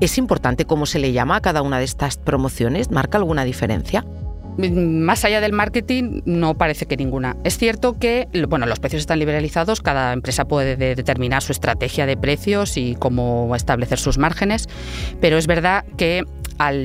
¿Es 0.00 0.16
importante 0.16 0.64
cómo 0.64 0.86
se 0.86 0.98
le 0.98 1.12
llama 1.12 1.36
a 1.36 1.40
cada 1.42 1.60
una 1.60 1.78
de 1.78 1.84
estas 1.84 2.16
promociones? 2.16 2.90
¿Marca 2.90 3.18
alguna 3.18 3.44
diferencia? 3.44 4.06
Más 4.56 5.26
allá 5.26 5.42
del 5.42 5.52
marketing, 5.52 6.22
no 6.24 6.54
parece 6.54 6.86
que 6.86 6.96
ninguna. 6.96 7.36
Es 7.44 7.58
cierto 7.58 7.98
que 7.98 8.26
bueno, 8.48 8.64
los 8.64 8.80
precios 8.80 9.00
están 9.00 9.18
liberalizados, 9.18 9.82
cada 9.82 10.14
empresa 10.14 10.46
puede 10.46 10.76
determinar 10.76 11.42
su 11.42 11.52
estrategia 11.52 12.06
de 12.06 12.16
precios 12.16 12.78
y 12.78 12.94
cómo 12.94 13.54
establecer 13.54 13.98
sus 13.98 14.16
márgenes, 14.16 14.66
pero 15.20 15.36
es 15.36 15.46
verdad 15.46 15.84
que 15.98 16.24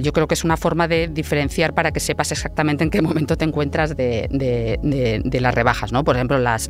yo 0.02 0.14
creo 0.14 0.28
que 0.28 0.34
es 0.34 0.44
una 0.44 0.58
forma 0.58 0.88
de 0.88 1.08
diferenciar 1.08 1.74
para 1.74 1.92
que 1.92 2.00
sepas 2.00 2.32
exactamente 2.32 2.84
en 2.84 2.90
qué 2.90 3.02
momento 3.02 3.36
te 3.36 3.46
encuentras 3.46 3.96
de, 3.96 5.30
las 5.42 5.54
rebajas. 5.54 5.92
¿no? 5.92 6.04
Por 6.04 6.16
ejemplo, 6.16 6.38
las, 6.40 6.70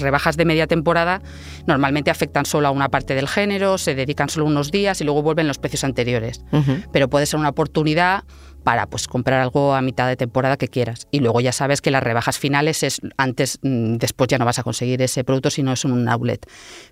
rebajas 0.00 0.36
de 0.36 0.44
media 0.44 0.66
temporada 0.66 1.20
normalmente 1.66 2.10
afectan 2.10 2.46
solo 2.46 2.68
a 2.68 2.70
una 2.70 2.88
parte 2.88 3.14
del 3.14 3.28
género, 3.28 3.78
se 3.78 3.94
dedican 3.94 4.28
solo 4.28 4.46
unos 4.46 4.70
días 4.70 5.00
y 5.00 5.04
luego 5.04 5.22
vuelven 5.22 5.48
los 5.48 5.58
precios 5.58 5.84
anteriores. 5.84 6.44
Pero 6.92 7.08
puede 7.08 7.26
ser 7.26 7.40
una 7.40 7.50
oportunidad 7.50 8.24
para 8.64 8.88
pues 8.88 9.06
comprar 9.06 9.40
algo 9.40 9.76
a 9.76 9.80
mitad 9.80 10.08
de 10.08 10.16
temporada 10.16 10.56
que 10.56 10.66
quieras. 10.66 11.06
Y 11.12 11.20
luego 11.20 11.40
ya 11.40 11.52
sabes 11.52 11.80
que 11.80 11.92
las 11.92 12.02
rebajas 12.02 12.36
finales 12.36 12.82
es 12.82 13.00
antes, 13.16 13.60
mm, 13.62 13.94
después 13.98 14.26
ya 14.26 14.38
no 14.38 14.44
vas 14.44 14.58
a 14.58 14.64
conseguir 14.64 15.00
ese 15.02 15.22
producto 15.22 15.50
si 15.50 15.62
no 15.62 15.72
es 15.72 15.84
un 15.84 16.08
outlet. 16.08 16.44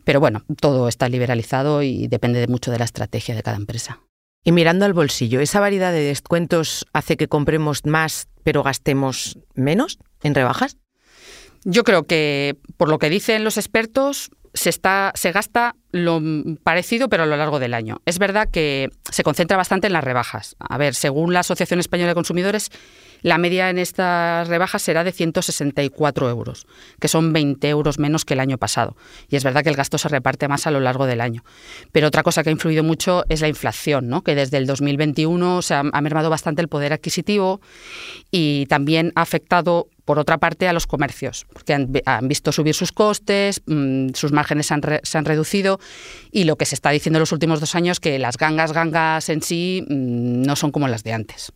Pero 0.05 0.21
bueno, 0.21 0.45
todo 0.61 0.87
está 0.87 1.09
liberalizado 1.09 1.83
y 1.83 2.07
depende 2.07 2.47
mucho 2.47 2.71
de 2.71 2.79
la 2.79 2.85
estrategia 2.85 3.35
de 3.35 3.43
cada 3.43 3.57
empresa. 3.57 3.99
Y 4.45 4.53
mirando 4.53 4.85
al 4.85 4.93
bolsillo, 4.93 5.41
¿esa 5.41 5.59
variedad 5.59 5.91
de 5.91 6.03
descuentos 6.03 6.87
hace 6.93 7.17
que 7.17 7.29
compremos 7.29 7.87
más 7.87 8.29
pero 8.43 8.63
gastemos 8.63 9.39
menos 9.55 9.99
en 10.23 10.35
rebajas? 10.35 10.77
Yo 11.65 11.83
creo 11.83 12.03
que, 12.07 12.59
por 12.77 12.91
lo 12.91 12.99
que 12.99 13.09
dicen 13.09 13.43
los 13.43 13.57
expertos, 13.57 14.31
se, 14.53 14.69
está, 14.69 15.13
se 15.15 15.33
gasta 15.33 15.77
lo 15.93 16.21
parecido, 16.63 17.09
pero 17.09 17.23
a 17.23 17.27
lo 17.27 17.39
largo 17.39 17.59
del 17.59 17.73
año. 17.73 18.03
Es 18.05 18.19
verdad 18.19 18.51
que 18.51 18.91
se 19.11 19.23
concentra 19.23 19.57
bastante 19.57 19.87
en 19.87 19.95
las 19.95 20.05
rebajas. 20.05 20.57
A 20.59 20.77
ver, 20.77 20.95
según 20.95 21.33
la 21.33 21.41
Asociación 21.41 21.81
Española 21.81 22.11
de 22.11 22.15
Consumidores, 22.15 22.71
la 23.25 23.39
media 23.39 23.71
en 23.71 23.79
estas 23.79 24.49
rebajas 24.49 24.83
será 24.83 25.03
de 25.03 25.11
164 25.11 26.29
euros, 26.29 26.67
que 27.01 27.09
son 27.09 27.33
20 27.33 27.67
euros 27.71 27.99
menos 27.99 28.27
que 28.27 28.35
el 28.35 28.41
año 28.41 28.59
pasado. 28.59 28.99
Y 29.31 29.37
es 29.37 29.45
verdad 29.45 29.63
que 29.63 29.71
el 29.71 29.77
gasto 29.77 29.97
se 29.97 30.11
reparte 30.11 30.47
más 30.47 30.67
a 30.67 30.71
lo 30.71 30.79
largo 30.79 31.07
del 31.07 31.23
año. 31.23 31.43
Pero 31.91 32.09
otra 32.09 32.23
cosa 32.23 32.43
que 32.43 32.51
ha 32.51 32.53
influido 32.53 32.85
mucho 32.85 33.25
es 33.31 33.41
la 33.41 33.49
inflación, 33.49 34.09
¿no? 34.09 34.23
que 34.23 34.35
desde 34.35 34.59
el 34.59 34.67
2021 34.67 35.63
se 35.63 35.73
ha, 35.73 35.83
mermado 35.83 36.29
bastante 36.29 36.61
el 36.61 36.69
poder 36.69 36.93
adquisitivo 36.93 37.63
y 38.31 38.67
también 38.67 39.11
ha 39.15 39.23
afectado 39.23 39.89
por 40.05 40.19
otra 40.19 40.37
parte, 40.37 40.69
a 40.69 40.75
los 40.75 40.87
comercios, 40.87 41.47
porque 41.51 41.73
han, 41.73 42.29
visto 42.29 42.53
subir 42.53 42.75
sus 42.75 42.93
costes, 42.93 43.63
mm, 43.65 44.11
sus 44.13 44.33
márgenes 44.33 44.67
se 44.67 45.17
han 45.19 45.25
reducido 45.25 45.81
y 46.31 46.45
lo 46.45 46.57
que 46.57 46.67
se 46.67 46.75
está 46.75 46.91
diciendo 46.91 47.17
en 47.17 47.21
los 47.21 47.33
últimos 47.33 47.59
dos 47.59 47.75
años 47.75 48.01
que 48.01 48.19
las 48.19 48.37
gangas, 48.37 48.75
gangas 48.75 49.31
en 49.31 49.41
sí 49.41 49.83
mm, 49.89 50.43
no 50.43 50.57
son 50.57 50.73
como 50.73 50.89
las 50.89 51.05
de 51.05 51.15
antes. 51.15 51.55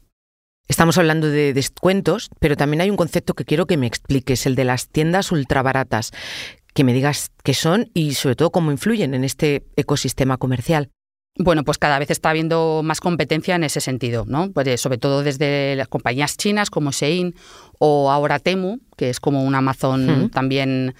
Estamos 0.68 0.98
hablando 0.98 1.28
de 1.30 1.54
descuentos, 1.54 2.28
pero 2.40 2.54
también 2.54 2.82
hay 2.82 2.90
un 2.90 2.96
concepto 2.96 3.32
que 3.32 3.46
quiero 3.46 3.66
que 3.66 3.78
me 3.78 3.86
expliques, 3.86 4.44
el 4.44 4.54
de 4.54 4.64
las 4.64 4.88
tiendas 4.88 5.32
ultrabaratas, 5.32 6.12
que 6.74 6.84
me 6.84 6.92
digas 6.92 7.32
qué 7.42 7.54
son 7.54 7.90
y 7.94 8.12
sobre 8.14 8.36
todo 8.36 8.50
cómo 8.50 8.70
influyen 8.70 9.14
en 9.14 9.24
este 9.24 9.64
ecosistema 9.76 10.36
comercial. 10.36 10.90
Bueno, 11.40 11.62
pues 11.62 11.78
cada 11.78 12.00
vez 12.00 12.10
está 12.10 12.30
habiendo 12.30 12.82
más 12.82 13.00
competencia 13.00 13.54
en 13.54 13.62
ese 13.62 13.80
sentido, 13.80 14.24
¿no? 14.26 14.50
Pues, 14.50 14.66
eh, 14.66 14.76
sobre 14.76 14.98
todo 14.98 15.22
desde 15.22 15.76
las 15.76 15.86
compañías 15.86 16.36
chinas 16.36 16.68
como 16.68 16.90
Shein 16.90 17.36
o 17.78 18.10
ahora 18.10 18.40
Temu, 18.40 18.80
que 18.96 19.08
es 19.08 19.20
como 19.20 19.44
un 19.44 19.54
Amazon 19.54 20.30
también 20.30 20.96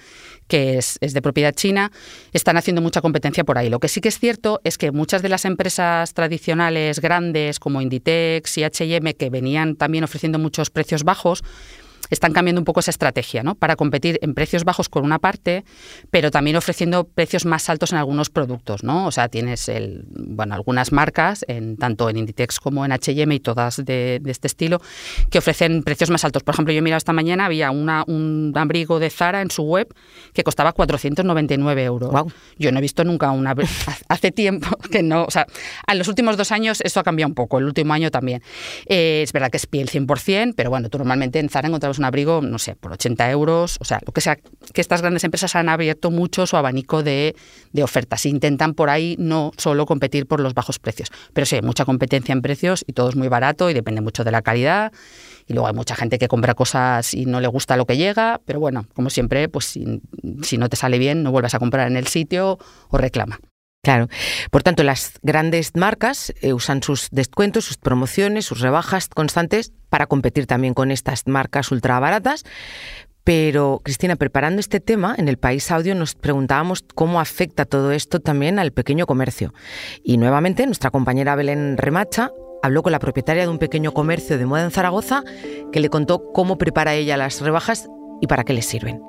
que 0.47 0.77
es, 0.77 0.97
de 1.01 1.21
propiedad 1.21 1.53
china, 1.53 1.91
están 2.31 2.55
haciendo 2.55 2.81
mucha 2.81 3.01
competencia 3.01 3.43
por 3.43 3.57
ahí. 3.57 3.69
Lo 3.69 3.79
que 3.79 3.89
sí 3.89 3.99
que 3.99 4.07
es 4.07 4.17
cierto 4.17 4.61
es 4.63 4.77
que 4.77 4.91
muchas 4.91 5.21
de 5.21 5.29
las 5.29 5.43
empresas 5.43 6.13
tradicionales 6.13 7.01
grandes 7.01 7.59
como 7.59 7.81
Inditex 7.81 8.57
y 8.57 8.63
H&M 8.63 9.13
que 9.15 9.29
venían 9.29 9.75
también 9.75 10.05
ofreciendo 10.05 10.39
muchos 10.39 10.69
precios 10.69 11.03
bajos, 11.03 11.43
están 12.09 12.33
cambiando 12.33 12.61
un 12.61 12.65
poco 12.65 12.79
esa 12.79 12.91
estrategia, 12.91 13.43
¿no? 13.43 13.55
Para 13.55 13.75
competir 13.75 14.19
en 14.21 14.33
precios 14.33 14.63
bajos 14.63 14.89
con 14.89 15.03
una 15.03 15.19
parte, 15.19 15.63
pero 16.11 16.31
también 16.31 16.55
ofreciendo 16.55 17.05
precios 17.05 17.45
más 17.45 17.69
altos 17.69 17.91
en 17.91 17.97
algunos 17.97 18.29
productos, 18.29 18.83
¿no? 18.83 19.07
O 19.07 19.11
sea, 19.11 19.29
tienes 19.29 19.69
el, 19.69 20.05
bueno, 20.09 20.55
algunas 20.55 20.91
marcas, 20.91 21.45
en, 21.47 21.77
tanto 21.77 22.09
en 22.09 22.17
Inditex 22.17 22.59
como 22.59 22.85
en 22.85 22.91
H&M 22.91 23.33
y 23.33 23.39
todas 23.39 23.83
de, 23.83 24.21
este 24.25 24.47
estilo, 24.47 24.81
que 25.29 25.39
ofrecen 25.39 25.83
precios 25.83 26.09
más 26.09 26.25
altos. 26.25 26.43
Por 26.43 26.55
ejemplo, 26.55 26.73
yo 26.73 26.79
he 26.79 26.81
mirado 26.81 26.97
esta 26.97 27.13
mañana, 27.13 27.45
había 27.45 27.71
una, 27.71 28.03
un 28.07 28.53
abrigo 28.55 28.99
de 28.99 29.09
Zara 29.09 29.41
en 29.41 29.51
su 29.51 29.63
web 29.63 29.93
que 30.33 30.43
costaba 30.43 30.73
499 30.73 31.83
euros. 31.83 32.11
Yo 32.57 32.71
no 32.71 32.79
he 32.79 32.81
visto 32.81 33.03
nunca 33.03 33.31
una... 33.31 33.55
hace 34.07 34.31
tiempo 34.31 34.77
que 34.91 35.03
no... 35.03 35.25
O 35.25 35.31
sea, 35.31 35.45
en 35.87 35.97
los 35.97 36.07
últimos 36.07 36.37
dos 36.37 36.51
años 36.51 36.81
esto 36.83 36.99
ha 36.99 37.03
cambiado 37.03 37.29
un 37.29 37.35
poco, 37.35 37.59
el 37.59 37.65
último 37.65 37.93
año 37.93 38.11
también. 38.11 38.41
Eh, 38.85 39.21
es 39.23 39.31
verdad 39.33 39.51
que 39.51 39.57
es 39.57 39.67
piel 39.67 39.89
100%, 39.89 40.53
pero 40.55 40.69
bueno, 40.69 40.89
tú 40.89 40.97
normalmente 40.97 41.39
en 41.39 41.49
Zara 41.49 41.67
encontrabas 41.67 41.88
un 41.97 42.05
abrigo, 42.05 42.41
no 42.41 42.59
sé, 42.59 42.75
por 42.75 42.91
80 42.91 43.31
euros, 43.31 43.77
o 43.79 43.85
sea, 43.85 43.99
lo 44.05 44.11
que 44.13 44.21
sea, 44.21 44.35
que 44.35 44.81
estas 44.81 45.01
grandes 45.01 45.23
empresas 45.23 45.55
han 45.55 45.69
abierto 45.69 46.11
mucho 46.11 46.45
su 46.45 46.57
abanico 46.57 47.01
de, 47.01 47.35
de 47.71 47.83
ofertas. 47.83 48.25
Intentan 48.25 48.73
por 48.73 48.89
ahí 48.89 49.15
no 49.17 49.51
solo 49.57 49.85
competir 49.85 50.27
por 50.27 50.39
los 50.39 50.53
bajos 50.53 50.79
precios, 50.79 51.09
pero 51.33 51.45
sí, 51.45 51.55
hay 51.55 51.61
mucha 51.61 51.85
competencia 51.85 52.33
en 52.33 52.41
precios 52.41 52.83
y 52.87 52.93
todo 52.93 53.09
es 53.09 53.15
muy 53.15 53.27
barato 53.27 53.69
y 53.69 53.73
depende 53.73 54.01
mucho 54.01 54.23
de 54.23 54.31
la 54.31 54.41
calidad. 54.41 54.91
Y 55.47 55.53
luego 55.53 55.67
hay 55.67 55.73
mucha 55.73 55.95
gente 55.95 56.19
que 56.19 56.27
compra 56.27 56.53
cosas 56.53 57.13
y 57.15 57.25
no 57.25 57.41
le 57.41 57.47
gusta 57.47 57.75
lo 57.75 57.85
que 57.85 57.97
llega, 57.97 58.39
pero 58.45 58.59
bueno, 58.59 58.85
como 58.93 59.09
siempre, 59.09 59.49
pues 59.49 59.65
si, 59.65 60.01
si 60.43 60.57
no 60.59 60.69
te 60.69 60.75
sale 60.75 60.99
bien, 60.99 61.23
no 61.23 61.31
vuelvas 61.31 61.55
a 61.55 61.59
comprar 61.59 61.87
en 61.87 61.97
el 61.97 62.05
sitio 62.05 62.59
o 62.89 62.97
reclama. 62.97 63.39
Claro. 63.81 64.07
Por 64.51 64.61
tanto, 64.61 64.83
las 64.83 65.13
grandes 65.21 65.71
marcas 65.75 66.33
eh, 66.41 66.53
usan 66.53 66.83
sus 66.83 67.07
descuentos, 67.11 67.65
sus 67.65 67.77
promociones, 67.77 68.45
sus 68.45 68.59
rebajas 68.59 69.07
constantes 69.07 69.71
para 69.89 70.05
competir 70.07 70.47
también 70.47 70.73
con 70.73 70.91
estas 70.91 71.27
marcas 71.27 71.71
ultra 71.71 71.99
baratas. 71.99 72.43
Pero, 73.23 73.79
Cristina, 73.83 74.15
preparando 74.15 74.59
este 74.59 74.79
tema, 74.79 75.15
en 75.17 75.29
el 75.29 75.37
País 75.37 75.71
Audio 75.71 75.95
nos 75.95 76.15
preguntábamos 76.15 76.83
cómo 76.95 77.21
afecta 77.21 77.65
todo 77.65 77.91
esto 77.91 78.19
también 78.19 78.59
al 78.59 78.71
pequeño 78.71 79.05
comercio. 79.05 79.53
Y 80.03 80.17
nuevamente, 80.17 80.65
nuestra 80.65 80.91
compañera 80.91 81.35
Belén 81.35 81.77
Remacha 81.77 82.31
habló 82.63 82.83
con 82.83 82.91
la 82.91 82.99
propietaria 82.99 83.43
de 83.43 83.49
un 83.49 83.59
pequeño 83.59 83.93
comercio 83.93 84.37
de 84.37 84.45
moda 84.45 84.63
en 84.63 84.71
Zaragoza, 84.71 85.23
que 85.71 85.79
le 85.79 85.89
contó 85.89 86.31
cómo 86.33 86.57
prepara 86.57 86.95
ella 86.95 87.17
las 87.17 87.39
rebajas 87.39 87.87
y 88.21 88.27
para 88.27 88.43
qué 88.43 88.53
les 88.53 88.65
sirven. 88.65 89.01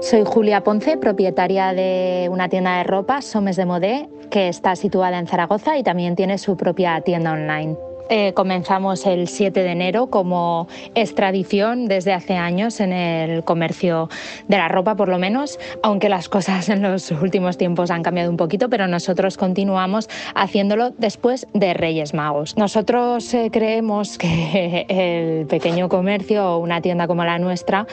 Soy 0.00 0.24
Julia 0.24 0.62
Ponce, 0.62 0.98
propietaria 0.98 1.72
de 1.72 2.28
una 2.30 2.48
tienda 2.48 2.78
de 2.78 2.84
ropa, 2.84 3.22
Somes 3.22 3.56
de 3.56 3.64
Modé, 3.64 4.08
que 4.30 4.48
está 4.48 4.76
situada 4.76 5.18
en 5.18 5.26
Zaragoza 5.26 5.78
y 5.78 5.82
también 5.82 6.16
tiene 6.16 6.38
su 6.38 6.56
propia 6.56 7.00
tienda 7.00 7.32
online. 7.32 7.76
Eh, 8.08 8.32
comenzamos 8.34 9.04
el 9.04 9.26
7 9.26 9.64
de 9.64 9.70
enero 9.70 10.06
como 10.06 10.68
es 10.94 11.14
tradición 11.14 11.86
desde 11.86 12.12
hace 12.12 12.36
años 12.36 12.78
en 12.78 12.92
el 12.92 13.42
comercio 13.42 14.08
de 14.46 14.56
la 14.56 14.68
ropa, 14.68 14.94
por 14.94 15.08
lo 15.08 15.18
menos, 15.18 15.58
aunque 15.82 16.08
las 16.08 16.28
cosas 16.28 16.68
en 16.68 16.82
los 16.82 17.10
últimos 17.10 17.58
tiempos 17.58 17.90
han 17.90 18.04
cambiado 18.04 18.30
un 18.30 18.36
poquito, 18.36 18.68
pero 18.68 18.86
nosotros 18.86 19.36
continuamos 19.36 20.08
haciéndolo 20.36 20.90
después 20.98 21.48
de 21.52 21.74
Reyes 21.74 22.14
Magos. 22.14 22.56
Nosotros 22.56 23.34
eh, 23.34 23.50
creemos 23.50 24.18
que 24.18 24.86
el 24.88 25.46
pequeño 25.46 25.88
comercio 25.88 26.46
o 26.46 26.58
una 26.58 26.80
tienda 26.80 27.08
como 27.08 27.24
la 27.24 27.40
nuestra 27.40 27.88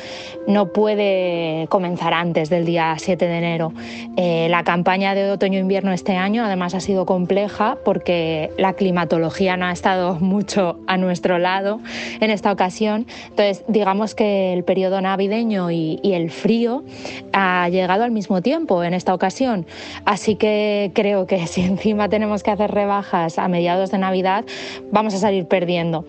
no 0.47 0.67
puede 0.67 1.65
comenzar 1.69 2.13
antes 2.13 2.49
del 2.49 2.65
día 2.65 2.95
7 2.99 3.25
de 3.25 3.37
enero. 3.37 3.73
Eh, 4.15 4.47
la 4.49 4.63
campaña 4.63 5.15
de 5.15 5.31
otoño-invierno 5.31 5.91
este 5.91 6.15
año 6.15 6.45
además 6.45 6.75
ha 6.75 6.79
sido 6.79 7.07
compleja 7.07 7.77
porque 7.83 8.51
la 8.57 8.73
climatología 8.73 9.57
no 9.57 9.65
ha 9.65 9.71
estado 9.71 10.02
mucho 10.19 10.79
a 10.87 10.97
nuestro 10.97 11.37
lado 11.37 11.79
en 12.19 12.29
esta 12.31 12.51
ocasión. 12.51 13.07
Entonces, 13.29 13.63
digamos 13.67 14.15
que 14.15 14.53
el 14.53 14.63
periodo 14.63 15.01
navideño 15.01 15.71
y, 15.71 15.99
y 16.03 16.13
el 16.13 16.29
frío 16.29 16.83
ha 17.31 17.67
llegado 17.69 18.03
al 18.03 18.11
mismo 18.11 18.41
tiempo 18.41 18.83
en 18.83 18.93
esta 18.93 19.13
ocasión. 19.13 19.65
Así 20.05 20.35
que 20.35 20.91
creo 20.93 21.25
que 21.27 21.47
si 21.47 21.61
encima 21.61 22.09
tenemos 22.09 22.43
que 22.43 22.51
hacer 22.51 22.71
rebajas 22.71 23.39
a 23.39 23.47
mediados 23.47 23.91
de 23.91 23.97
Navidad, 23.97 24.45
vamos 24.91 25.13
a 25.13 25.17
salir 25.17 25.45
perdiendo. 25.47 26.05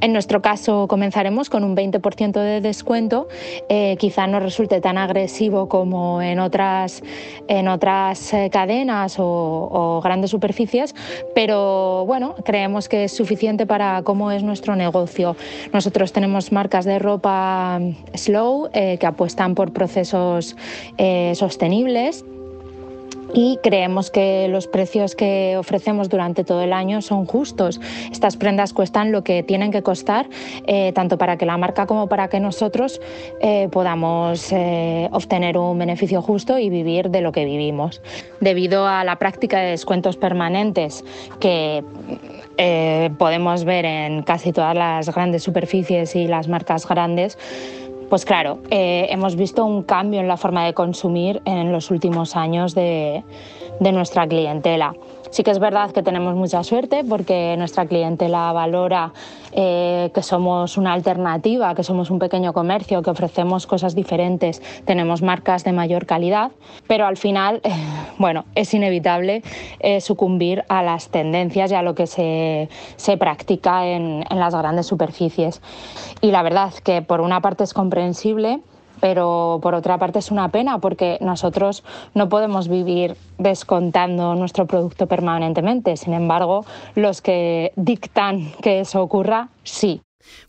En 0.00 0.14
nuestro 0.14 0.40
caso 0.40 0.88
comenzaremos 0.88 1.50
con 1.50 1.62
un 1.62 1.76
20% 1.76 2.40
de 2.40 2.60
descuento. 2.62 3.28
Eh, 3.68 3.96
quizá 3.98 4.26
no 4.26 4.40
resulte 4.40 4.80
tan 4.80 4.96
agresivo 4.96 5.68
como 5.68 6.22
en 6.22 6.38
otras, 6.38 7.02
en 7.48 7.68
otras 7.68 8.32
eh, 8.32 8.48
cadenas 8.50 9.16
o, 9.18 10.00
grandes 10.02 10.30
superficies, 10.30 10.94
pero 11.34 12.04
bueno, 12.06 12.34
creemos 12.44 12.88
que 12.88 13.04
es 13.04 13.12
suficiente 13.12 13.66
para 13.66 14.02
cómo 14.02 14.30
es 14.30 14.42
nuestro 14.42 14.74
negocio. 14.74 15.36
Nosotros 15.72 16.12
tenemos 16.12 16.50
marcas 16.50 16.86
de 16.86 16.98
ropa 16.98 17.78
mm, 17.78 17.94
slow 18.14 18.70
eh, 18.72 18.96
que 18.98 19.06
apuestan 19.06 19.54
por 19.54 19.72
procesos 19.72 20.56
eh, 20.96 21.32
sostenibles 21.34 22.24
y 23.34 23.58
creemos 23.62 24.10
que 24.10 24.48
los 24.48 24.66
precios 24.66 25.14
que 25.14 25.56
ofrecemos 25.58 26.08
durante 26.08 26.44
todo 26.44 26.62
el 26.62 26.72
año 26.72 27.02
son 27.02 27.26
justos. 27.26 27.80
Estas 28.10 28.36
prendas 28.36 28.72
cuestan 28.72 29.12
lo 29.12 29.22
que 29.22 29.42
tienen 29.42 29.70
que 29.72 29.82
costar, 29.82 30.28
eh, 30.66 30.92
tanto 30.94 31.18
para 31.18 31.36
que 31.36 31.46
la 31.46 31.56
marca 31.56 31.86
como 31.86 32.08
para 32.08 32.28
que 32.28 32.40
nosotros 32.40 33.00
eh, 33.40 33.68
podamos 33.70 34.52
eh, 34.52 35.08
obtener 35.12 35.58
un 35.58 35.78
beneficio 35.78 36.22
justo 36.22 36.58
y 36.58 36.70
vivir 36.70 37.10
de 37.10 37.20
lo 37.20 37.32
que 37.32 37.44
vivimos. 37.44 38.02
Debido 38.40 38.86
a 38.86 39.04
la 39.04 39.16
práctica 39.16 39.60
de 39.60 39.70
descuentos 39.70 40.16
permanentes 40.16 41.04
que 41.38 41.84
podemos 43.16 43.64
ver 43.64 43.86
en 43.86 44.22
casi 44.22 44.52
todas 44.52 44.76
las 44.76 45.14
grandes 45.14 45.42
superficies 45.42 46.14
y 46.14 46.26
las 46.26 46.46
marcas 46.46 46.86
grandes, 46.86 47.38
pues 48.10 48.24
claro, 48.24 48.58
eh, 48.70 49.06
hemos 49.08 49.36
visto 49.36 49.64
un 49.64 49.84
cambio 49.84 50.20
en 50.20 50.26
la 50.26 50.36
forma 50.36 50.66
de 50.66 50.74
consumir 50.74 51.40
en 51.44 51.70
los 51.70 51.92
últimos 51.92 52.34
años 52.34 52.74
de, 52.74 53.24
de 53.78 53.92
nuestra 53.92 54.26
clientela. 54.26 54.94
Sí 55.30 55.44
que 55.44 55.52
es 55.52 55.60
verdad 55.60 55.92
que 55.92 56.02
tenemos 56.02 56.34
mucha 56.34 56.64
suerte 56.64 57.04
porque 57.08 57.54
nuestra 57.56 57.86
clientela 57.86 58.52
valora 58.52 59.12
eh, 59.52 60.10
que 60.12 60.22
somos 60.22 60.76
una 60.76 60.92
alternativa, 60.92 61.72
que 61.76 61.84
somos 61.84 62.10
un 62.10 62.18
pequeño 62.18 62.52
comercio, 62.52 63.00
que 63.02 63.10
ofrecemos 63.10 63.68
cosas 63.68 63.94
diferentes, 63.94 64.60
tenemos 64.84 65.22
marcas 65.22 65.62
de 65.62 65.70
mayor 65.72 66.04
calidad, 66.04 66.50
pero 66.88 67.06
al 67.06 67.16
final, 67.16 67.60
bueno, 68.18 68.44
es 68.56 68.74
inevitable 68.74 69.42
eh, 69.78 70.00
sucumbir 70.00 70.64
a 70.68 70.82
las 70.82 71.10
tendencias 71.10 71.70
y 71.70 71.74
a 71.76 71.82
lo 71.82 71.94
que 71.94 72.08
se, 72.08 72.68
se 72.96 73.16
practica 73.16 73.86
en, 73.86 74.24
en 74.28 74.40
las 74.40 74.52
grandes 74.52 74.86
superficies. 74.86 75.62
Y 76.20 76.32
la 76.32 76.42
verdad 76.42 76.74
que 76.82 77.02
por 77.02 77.20
una 77.20 77.40
parte 77.40 77.62
es 77.62 77.72
comprensible, 77.72 78.60
pero 79.00 79.58
por 79.62 79.74
otra 79.74 79.98
parte 79.98 80.18
es 80.18 80.30
una 80.30 80.48
pena 80.48 80.78
porque 80.78 81.18
nosotros 81.20 81.84
no 82.14 82.28
podemos 82.28 82.68
vivir 82.68 83.16
descontando 83.38 84.34
nuestro 84.34 84.66
producto 84.66 85.06
permanentemente. 85.06 85.96
Sin 85.96 86.12
embargo, 86.12 86.64
los 86.94 87.22
que 87.22 87.72
dictan 87.76 88.52
que 88.62 88.80
eso 88.80 89.02
ocurra, 89.02 89.48
sí. 89.62 90.02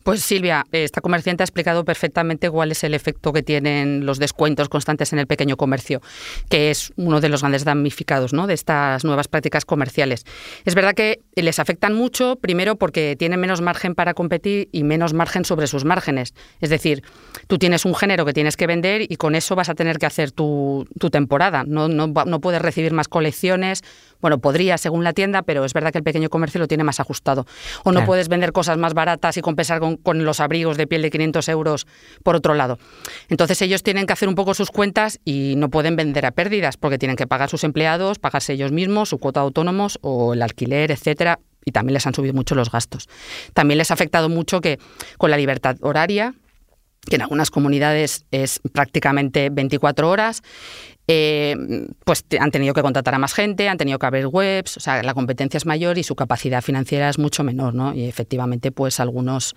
Pues 0.04 0.22
Silvia, 0.22 0.66
esta 0.72 1.02
comerciante 1.02 1.44
ha 1.44 1.46
explicado 1.46 1.86
perfectamente 1.86 2.50
cuál 2.50 2.72
es 2.72 2.84
el 2.84 2.94
efecto 2.94 3.34
que 3.34 3.44
tienen 3.44 4.06
los 4.06 4.20
descuentos 4.20 4.70
constantes 4.70 5.14
en 5.14 5.20
el 5.20 5.28
pequeño 5.28 5.58
comercio, 5.58 6.02
que 6.50 6.72
es 6.72 6.92
uno 6.98 7.22
de 7.22 7.30
los 7.30 7.42
grandes 7.42 7.64
damnificados 7.64 8.34
¿no? 8.34 8.48
de 8.48 8.54
estas 8.54 9.04
nuevas 9.04 9.28
prácticas 9.28 9.66
comerciales. 9.66 10.26
Es 10.66 10.76
verdad 10.76 10.94
que 10.94 11.22
les 11.36 11.60
afectan 11.60 11.94
mucho, 11.94 12.36
primero 12.36 12.76
porque 12.76 13.16
tienen 13.18 13.40
menos 13.40 13.62
margen 13.62 13.96
para 13.96 14.14
competir 14.14 14.70
y 14.72 14.84
menos 14.84 15.14
margen 15.14 15.46
sobre 15.46 15.68
sus 15.68 15.86
márgenes. 15.86 16.34
Es 16.60 16.70
decir, 16.70 17.04
tú 17.48 17.58
tienes 17.58 17.86
un 17.86 17.96
género 17.96 18.26
que 18.26 18.34
tienes 18.34 18.58
que 18.58 18.68
vender 18.68 19.04
y 19.04 19.16
con 19.16 19.36
eso 19.36 19.56
vas 19.56 19.70
a 19.70 19.76
tener 19.76 19.98
que 19.98 20.06
hacer 20.06 20.32
tu, 20.32 20.88
tu 21.00 21.10
temporada. 21.10 21.64
No, 21.66 21.88
no, 21.88 22.08
no 22.08 22.42
puedes 22.42 22.62
recibir 22.62 22.94
más 22.94 23.08
colecciones. 23.08 23.84
Bueno, 24.20 24.40
podría 24.40 24.78
según 24.78 25.04
la 25.04 25.14
tienda, 25.14 25.42
pero 25.42 25.66
es 25.66 25.74
verdad 25.74 25.92
que 25.92 25.98
el 25.98 26.04
pequeño 26.04 26.30
comercio 26.30 26.60
lo 26.60 26.68
tiene 26.68 26.84
más 26.84 27.00
ajustado. 27.00 27.46
O 27.84 27.92
no 27.92 28.00
claro. 28.00 28.06
puedes 28.08 28.30
vender 28.30 28.52
cosas 28.52 28.78
más 28.78 28.94
baratas 28.94 29.38
y 29.38 29.42
con, 29.80 29.98
con, 29.98 30.24
los 30.26 30.40
abrigos 30.40 30.78
de 30.78 30.88
piel 30.88 31.02
de 31.02 31.10
500 31.10 31.50
euros 31.50 31.88
por 32.24 32.36
otro 32.36 32.54
lado. 32.54 32.78
Entonces 33.30 33.62
ellos 33.62 33.84
tienen 33.84 34.06
que 34.06 34.14
hacer 34.14 34.30
un 34.30 34.36
poco 34.36 34.54
sus 34.54 34.72
cuentas 34.72 35.20
y 35.26 35.56
no 35.58 35.70
pueden 35.70 35.96
vender 35.96 36.26
a 36.26 36.32
pérdidas 36.32 36.78
porque 36.78 36.98
tienen 36.98 37.16
que 37.16 37.28
pagar 37.28 37.50
sus 37.50 37.64
empleados, 37.64 38.20
pagarse 38.20 38.54
ellos 38.54 38.72
mismos, 38.72 39.10
su 39.10 39.18
cuota 39.18 39.42
de 39.42 39.46
autónomos 39.46 40.00
o 40.02 40.34
el 40.34 40.42
alquiler, 40.42 40.92
etcétera. 40.92 41.40
Y 41.64 41.72
también 41.72 41.94
les 41.94 42.08
han 42.08 42.16
subido 42.16 42.34
mucho 42.34 42.56
los 42.56 42.72
gastos. 42.72 43.08
También 43.54 43.78
les 43.78 43.92
ha 43.92 43.94
afectado 43.94 44.30
mucho 44.30 44.62
que 44.62 44.80
con 45.18 45.30
la 45.30 45.38
libertad 45.38 45.78
horaria, 45.82 46.34
que 47.10 47.16
en 47.16 47.24
algunas 47.24 47.50
comunidades 47.50 48.26
es 48.32 48.60
prácticamente 48.74 49.50
24 49.50 50.10
horas, 50.10 50.44
eh, 51.08 51.56
pues 52.06 52.24
han 52.40 52.52
tenido 52.52 52.74
que 52.74 52.82
contratar 52.82 53.16
a 53.16 53.18
más 53.18 53.34
gente, 53.34 53.68
han 53.68 53.78
tenido 53.78 54.00
que 54.00 54.06
abrir 54.06 54.28
webs, 54.28 54.78
o 54.78 54.80
sea, 54.80 55.02
la 55.04 55.14
competencia 55.14 55.58
es 55.58 55.66
mayor 55.66 55.98
y 55.98 56.04
su 56.04 56.16
capacidad 56.16 56.62
financiera 56.62 57.10
es 57.10 57.18
mucho 57.18 57.44
menor, 57.44 57.74
¿no? 57.74 57.94
Y 57.94 58.06
efectivamente, 58.06 58.72
pues 58.72 59.00
algunos 59.00 59.56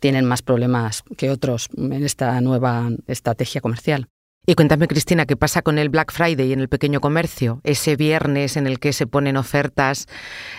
tienen 0.00 0.24
más 0.24 0.42
problemas 0.42 1.02
que 1.16 1.30
otros 1.30 1.68
en 1.76 2.04
esta 2.04 2.40
nueva 2.40 2.90
estrategia 3.06 3.60
comercial. 3.60 4.08
Y 4.48 4.54
cuéntame, 4.54 4.86
Cristina, 4.86 5.26
¿qué 5.26 5.36
pasa 5.36 5.62
con 5.62 5.76
el 5.76 5.88
Black 5.88 6.12
Friday 6.12 6.52
en 6.52 6.60
el 6.60 6.68
pequeño 6.68 7.00
comercio? 7.00 7.60
Ese 7.64 7.96
viernes 7.96 8.56
en 8.56 8.68
el 8.68 8.78
que 8.78 8.92
se 8.92 9.08
ponen 9.08 9.36
ofertas 9.36 10.06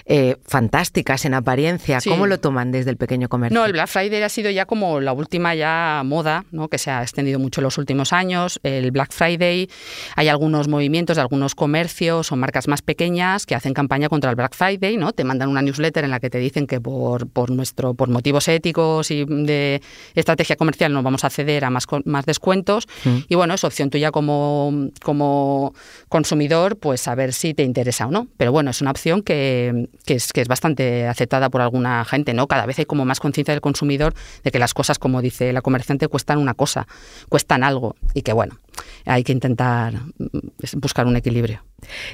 eh, 0.06 0.36
fantásticas 0.46 1.24
en 1.24 1.34
apariencia. 1.34 2.02
Sí. 2.02 2.10
¿Cómo 2.10 2.28
lo 2.28 2.38
toman 2.38 2.74
desde 2.74 2.90
el 2.90 2.98
pequeño 2.98 3.30
comercio? 3.30 3.58
No, 3.58 3.66
el 3.66 3.72
Black 3.72 3.88
Friday 3.88 4.22
ha 4.24 4.28
sido 4.28 4.52
ya 4.52 4.66
como 4.66 5.00
la 5.00 5.14
última 5.14 5.56
ya 5.56 6.02
moda, 6.04 6.44
¿no? 6.52 6.68
que 6.68 6.80
se 6.80 6.92
ha 6.92 7.02
extendido 7.02 7.40
mucho 7.40 7.62
en 7.62 7.64
los 7.64 7.78
últimos 7.78 8.12
años. 8.12 8.60
El 8.62 8.92
Black 8.92 9.14
Friday, 9.14 9.70
hay 10.18 10.28
algunos 10.28 10.68
movimientos 10.68 11.16
de 11.16 11.22
algunos 11.22 11.56
comercios 11.56 12.30
o 12.34 12.36
marcas 12.36 12.68
más 12.68 12.82
pequeñas 12.82 13.46
que 13.46 13.56
hacen 13.56 13.74
campaña 13.74 14.10
contra 14.10 14.30
el 14.30 14.36
Black 14.36 14.54
Friday, 14.54 14.98
¿no? 14.98 15.14
Te 15.14 15.24
mandan 15.24 15.48
una 15.48 15.62
newsletter 15.62 16.04
en 16.04 16.12
la 16.12 16.20
que 16.20 16.30
te 16.30 16.40
dicen 16.40 16.68
que 16.68 16.82
por, 16.82 17.30
por 17.30 17.52
nuestro, 17.52 17.94
por 17.94 18.10
motivos 18.10 18.50
éticos 18.50 19.12
y 19.12 19.24
de 19.24 19.82
estrategia 20.14 20.58
comercial 20.58 20.92
nos 20.92 21.06
vamos 21.06 21.24
a 21.24 21.30
ceder 21.30 21.64
a 21.64 21.70
más, 21.70 21.86
más 22.04 22.26
descuentos. 22.26 22.86
Mm. 23.06 23.18
Y 23.30 23.36
bueno, 23.36 23.54
eso 23.54 23.68
tuya 23.90 24.12
como, 24.12 24.90
como 25.04 25.74
consumidor, 26.10 26.78
pues 26.78 27.08
a 27.08 27.16
ver 27.16 27.34
si 27.34 27.54
te 27.54 27.64
interesa 27.64 28.08
o 28.08 28.12
no. 28.12 28.28
Pero 28.38 28.52
bueno, 28.52 28.72
es 28.72 28.82
una 28.82 28.92
opción 28.92 29.22
que, 29.22 29.90
que, 30.06 30.16
es, 30.16 30.34
que 30.34 30.42
es 30.42 30.48
bastante 30.48 31.08
aceptada 31.08 31.50
por 31.50 31.62
alguna 31.62 32.04
gente, 32.06 32.34
¿no? 32.34 32.48
Cada 32.48 32.66
vez 32.66 32.80
hay 32.80 32.86
como 32.86 33.06
más 33.06 33.20
conciencia 33.20 33.54
del 33.54 33.62
consumidor 33.62 34.14
de 34.44 34.52
que 34.52 34.60
las 34.60 34.74
cosas, 34.74 35.00
como 35.00 35.22
dice 35.22 35.54
la 35.54 35.62
comerciante, 35.62 36.08
cuestan 36.08 36.38
una 36.38 36.54
cosa, 36.54 36.88
cuestan 37.30 37.64
algo 37.64 37.96
y 38.14 38.22
que 38.22 38.34
bueno, 38.34 38.60
hay 39.06 39.24
que 39.24 39.32
intentar 39.32 39.94
buscar 40.74 41.08
un 41.08 41.16
equilibrio. 41.16 41.64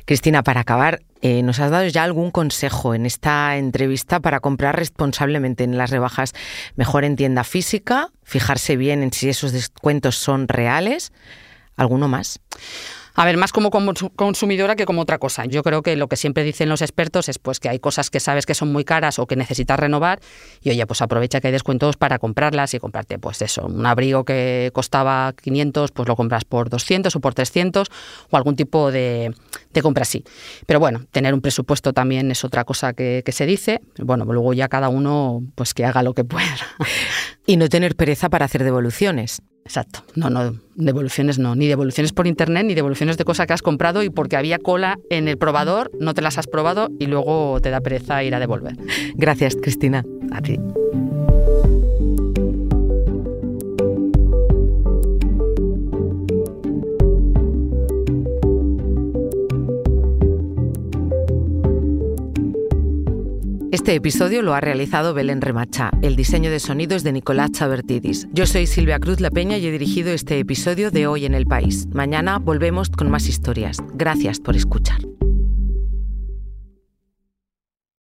Cristina, 0.05 0.43
para 0.43 0.61
acabar, 0.61 1.01
eh, 1.21 1.41
¿nos 1.41 1.59
has 1.59 1.71
dado 1.71 1.87
ya 1.87 2.03
algún 2.03 2.31
consejo 2.31 2.93
en 2.93 3.05
esta 3.05 3.57
entrevista 3.57 4.19
para 4.19 4.39
comprar 4.39 4.75
responsablemente 4.75 5.63
en 5.63 5.77
las 5.77 5.89
rebajas? 5.89 6.33
Mejor 6.75 7.05
en 7.05 7.15
tienda 7.15 7.43
física, 7.43 8.09
fijarse 8.23 8.75
bien 8.75 9.03
en 9.03 9.13
si 9.13 9.29
esos 9.29 9.51
descuentos 9.51 10.15
son 10.17 10.47
reales 10.47 11.11
¿Alguno 11.75 12.07
más? 12.07 12.39
A 13.15 13.25
ver, 13.25 13.37
más 13.37 13.51
como 13.51 13.69
consumidora 13.69 14.75
que 14.75 14.85
como 14.85 15.01
otra 15.01 15.19
cosa. 15.19 15.45
Yo 15.45 15.61
creo 15.61 15.83
que 15.83 15.95
lo 15.95 16.07
que 16.07 16.17
siempre 16.17 16.43
dicen 16.43 16.67
los 16.67 16.81
expertos 16.81 17.29
es 17.29 17.37
pues 17.37 17.59
que 17.59 17.69
hay 17.69 17.77
cosas 17.77 18.09
que 18.09 18.19
sabes 18.19 18.47
que 18.47 18.55
son 18.55 18.71
muy 18.71 18.83
caras 18.85 19.19
o 19.19 19.27
que 19.27 19.35
necesitas 19.35 19.79
renovar 19.79 20.19
y 20.61 20.71
oye, 20.71 20.85
pues 20.87 21.01
aprovecha 21.03 21.39
que 21.39 21.47
hay 21.47 21.51
descuentos 21.53 21.95
para 21.95 22.17
comprarlas 22.17 22.73
y 22.73 22.79
comprarte 22.79 23.19
pues 23.19 23.41
eso, 23.43 23.67
un 23.67 23.85
abrigo 23.85 24.25
que 24.25 24.71
costaba 24.73 25.33
500, 25.33 25.91
pues 25.91 26.07
lo 26.07 26.15
compras 26.15 26.43
por 26.43 26.69
200 26.69 27.15
o 27.15 27.19
por 27.19 27.35
300 27.35 27.87
o 28.31 28.37
algún 28.37 28.55
tipo 28.55 28.91
de, 28.91 29.31
de 29.71 29.81
compra 29.83 30.01
así. 30.01 30.23
Pero 30.65 30.79
bueno, 30.79 31.05
tener 31.11 31.35
un 31.35 31.41
presupuesto 31.41 31.93
también 31.93 32.31
es 32.31 32.43
otra 32.43 32.63
cosa 32.63 32.93
que, 32.93 33.21
que 33.23 33.31
se 33.31 33.45
dice. 33.45 33.81
Bueno, 33.99 34.25
luego 34.25 34.53
ya 34.53 34.69
cada 34.69 34.89
uno 34.89 35.43
pues 35.53 35.75
que 35.75 35.85
haga 35.85 36.01
lo 36.01 36.13
que 36.13 36.23
pueda. 36.23 36.57
Y 37.45 37.57
no 37.57 37.67
tener 37.67 37.97
pereza 37.97 38.29
para 38.29 38.45
hacer 38.45 38.63
devoluciones. 38.63 39.41
Exacto. 39.65 40.03
No, 40.15 40.29
no, 40.29 40.55
devoluciones 40.75 41.39
no. 41.39 41.55
Ni 41.55 41.67
devoluciones 41.67 42.11
por 42.11 42.27
internet, 42.27 42.65
ni 42.65 42.73
devoluciones 42.73 43.17
de 43.17 43.25
cosas 43.25 43.47
que 43.47 43.53
has 43.53 43.61
comprado 43.61 44.03
y 44.03 44.09
porque 44.09 44.35
había 44.35 44.59
cola 44.59 44.99
en 45.09 45.27
el 45.27 45.37
probador, 45.37 45.91
no 45.99 46.13
te 46.13 46.21
las 46.21 46.37
has 46.37 46.47
probado 46.47 46.89
y 46.99 47.07
luego 47.07 47.59
te 47.61 47.69
da 47.69 47.81
pereza 47.81 48.23
ir 48.23 48.35
a 48.35 48.39
devolver. 48.39 48.75
Gracias, 49.15 49.55
Cristina. 49.55 50.03
A 50.31 50.41
ti. 50.41 50.59
Este 63.73 63.95
episodio 63.95 64.43
lo 64.43 64.53
ha 64.53 64.61
realizado 64.61 65.15
Belén 65.15 65.41
Remacha. 65.41 65.89
El 66.03 66.15
diseño 66.15 66.51
de 66.51 66.59
sonido 66.59 66.95
es 66.95 67.03
de 67.03 67.11
Nicolás 67.11 67.53
Chabertidis. 67.53 68.27
Yo 68.31 68.45
soy 68.45 68.67
Silvia 68.67 68.99
Cruz 68.99 69.19
La 69.19 69.31
Peña 69.31 69.57
y 69.57 69.65
he 69.65 69.71
dirigido 69.71 70.11
este 70.11 70.37
episodio 70.37 70.91
de 70.91 71.07
Hoy 71.07 71.25
en 71.25 71.33
el 71.33 71.47
País. 71.47 71.87
Mañana 71.91 72.37
volvemos 72.37 72.91
con 72.91 73.09
más 73.09 73.27
historias. 73.27 73.77
Gracias 73.95 74.39
por 74.39 74.55
escuchar. 74.55 74.99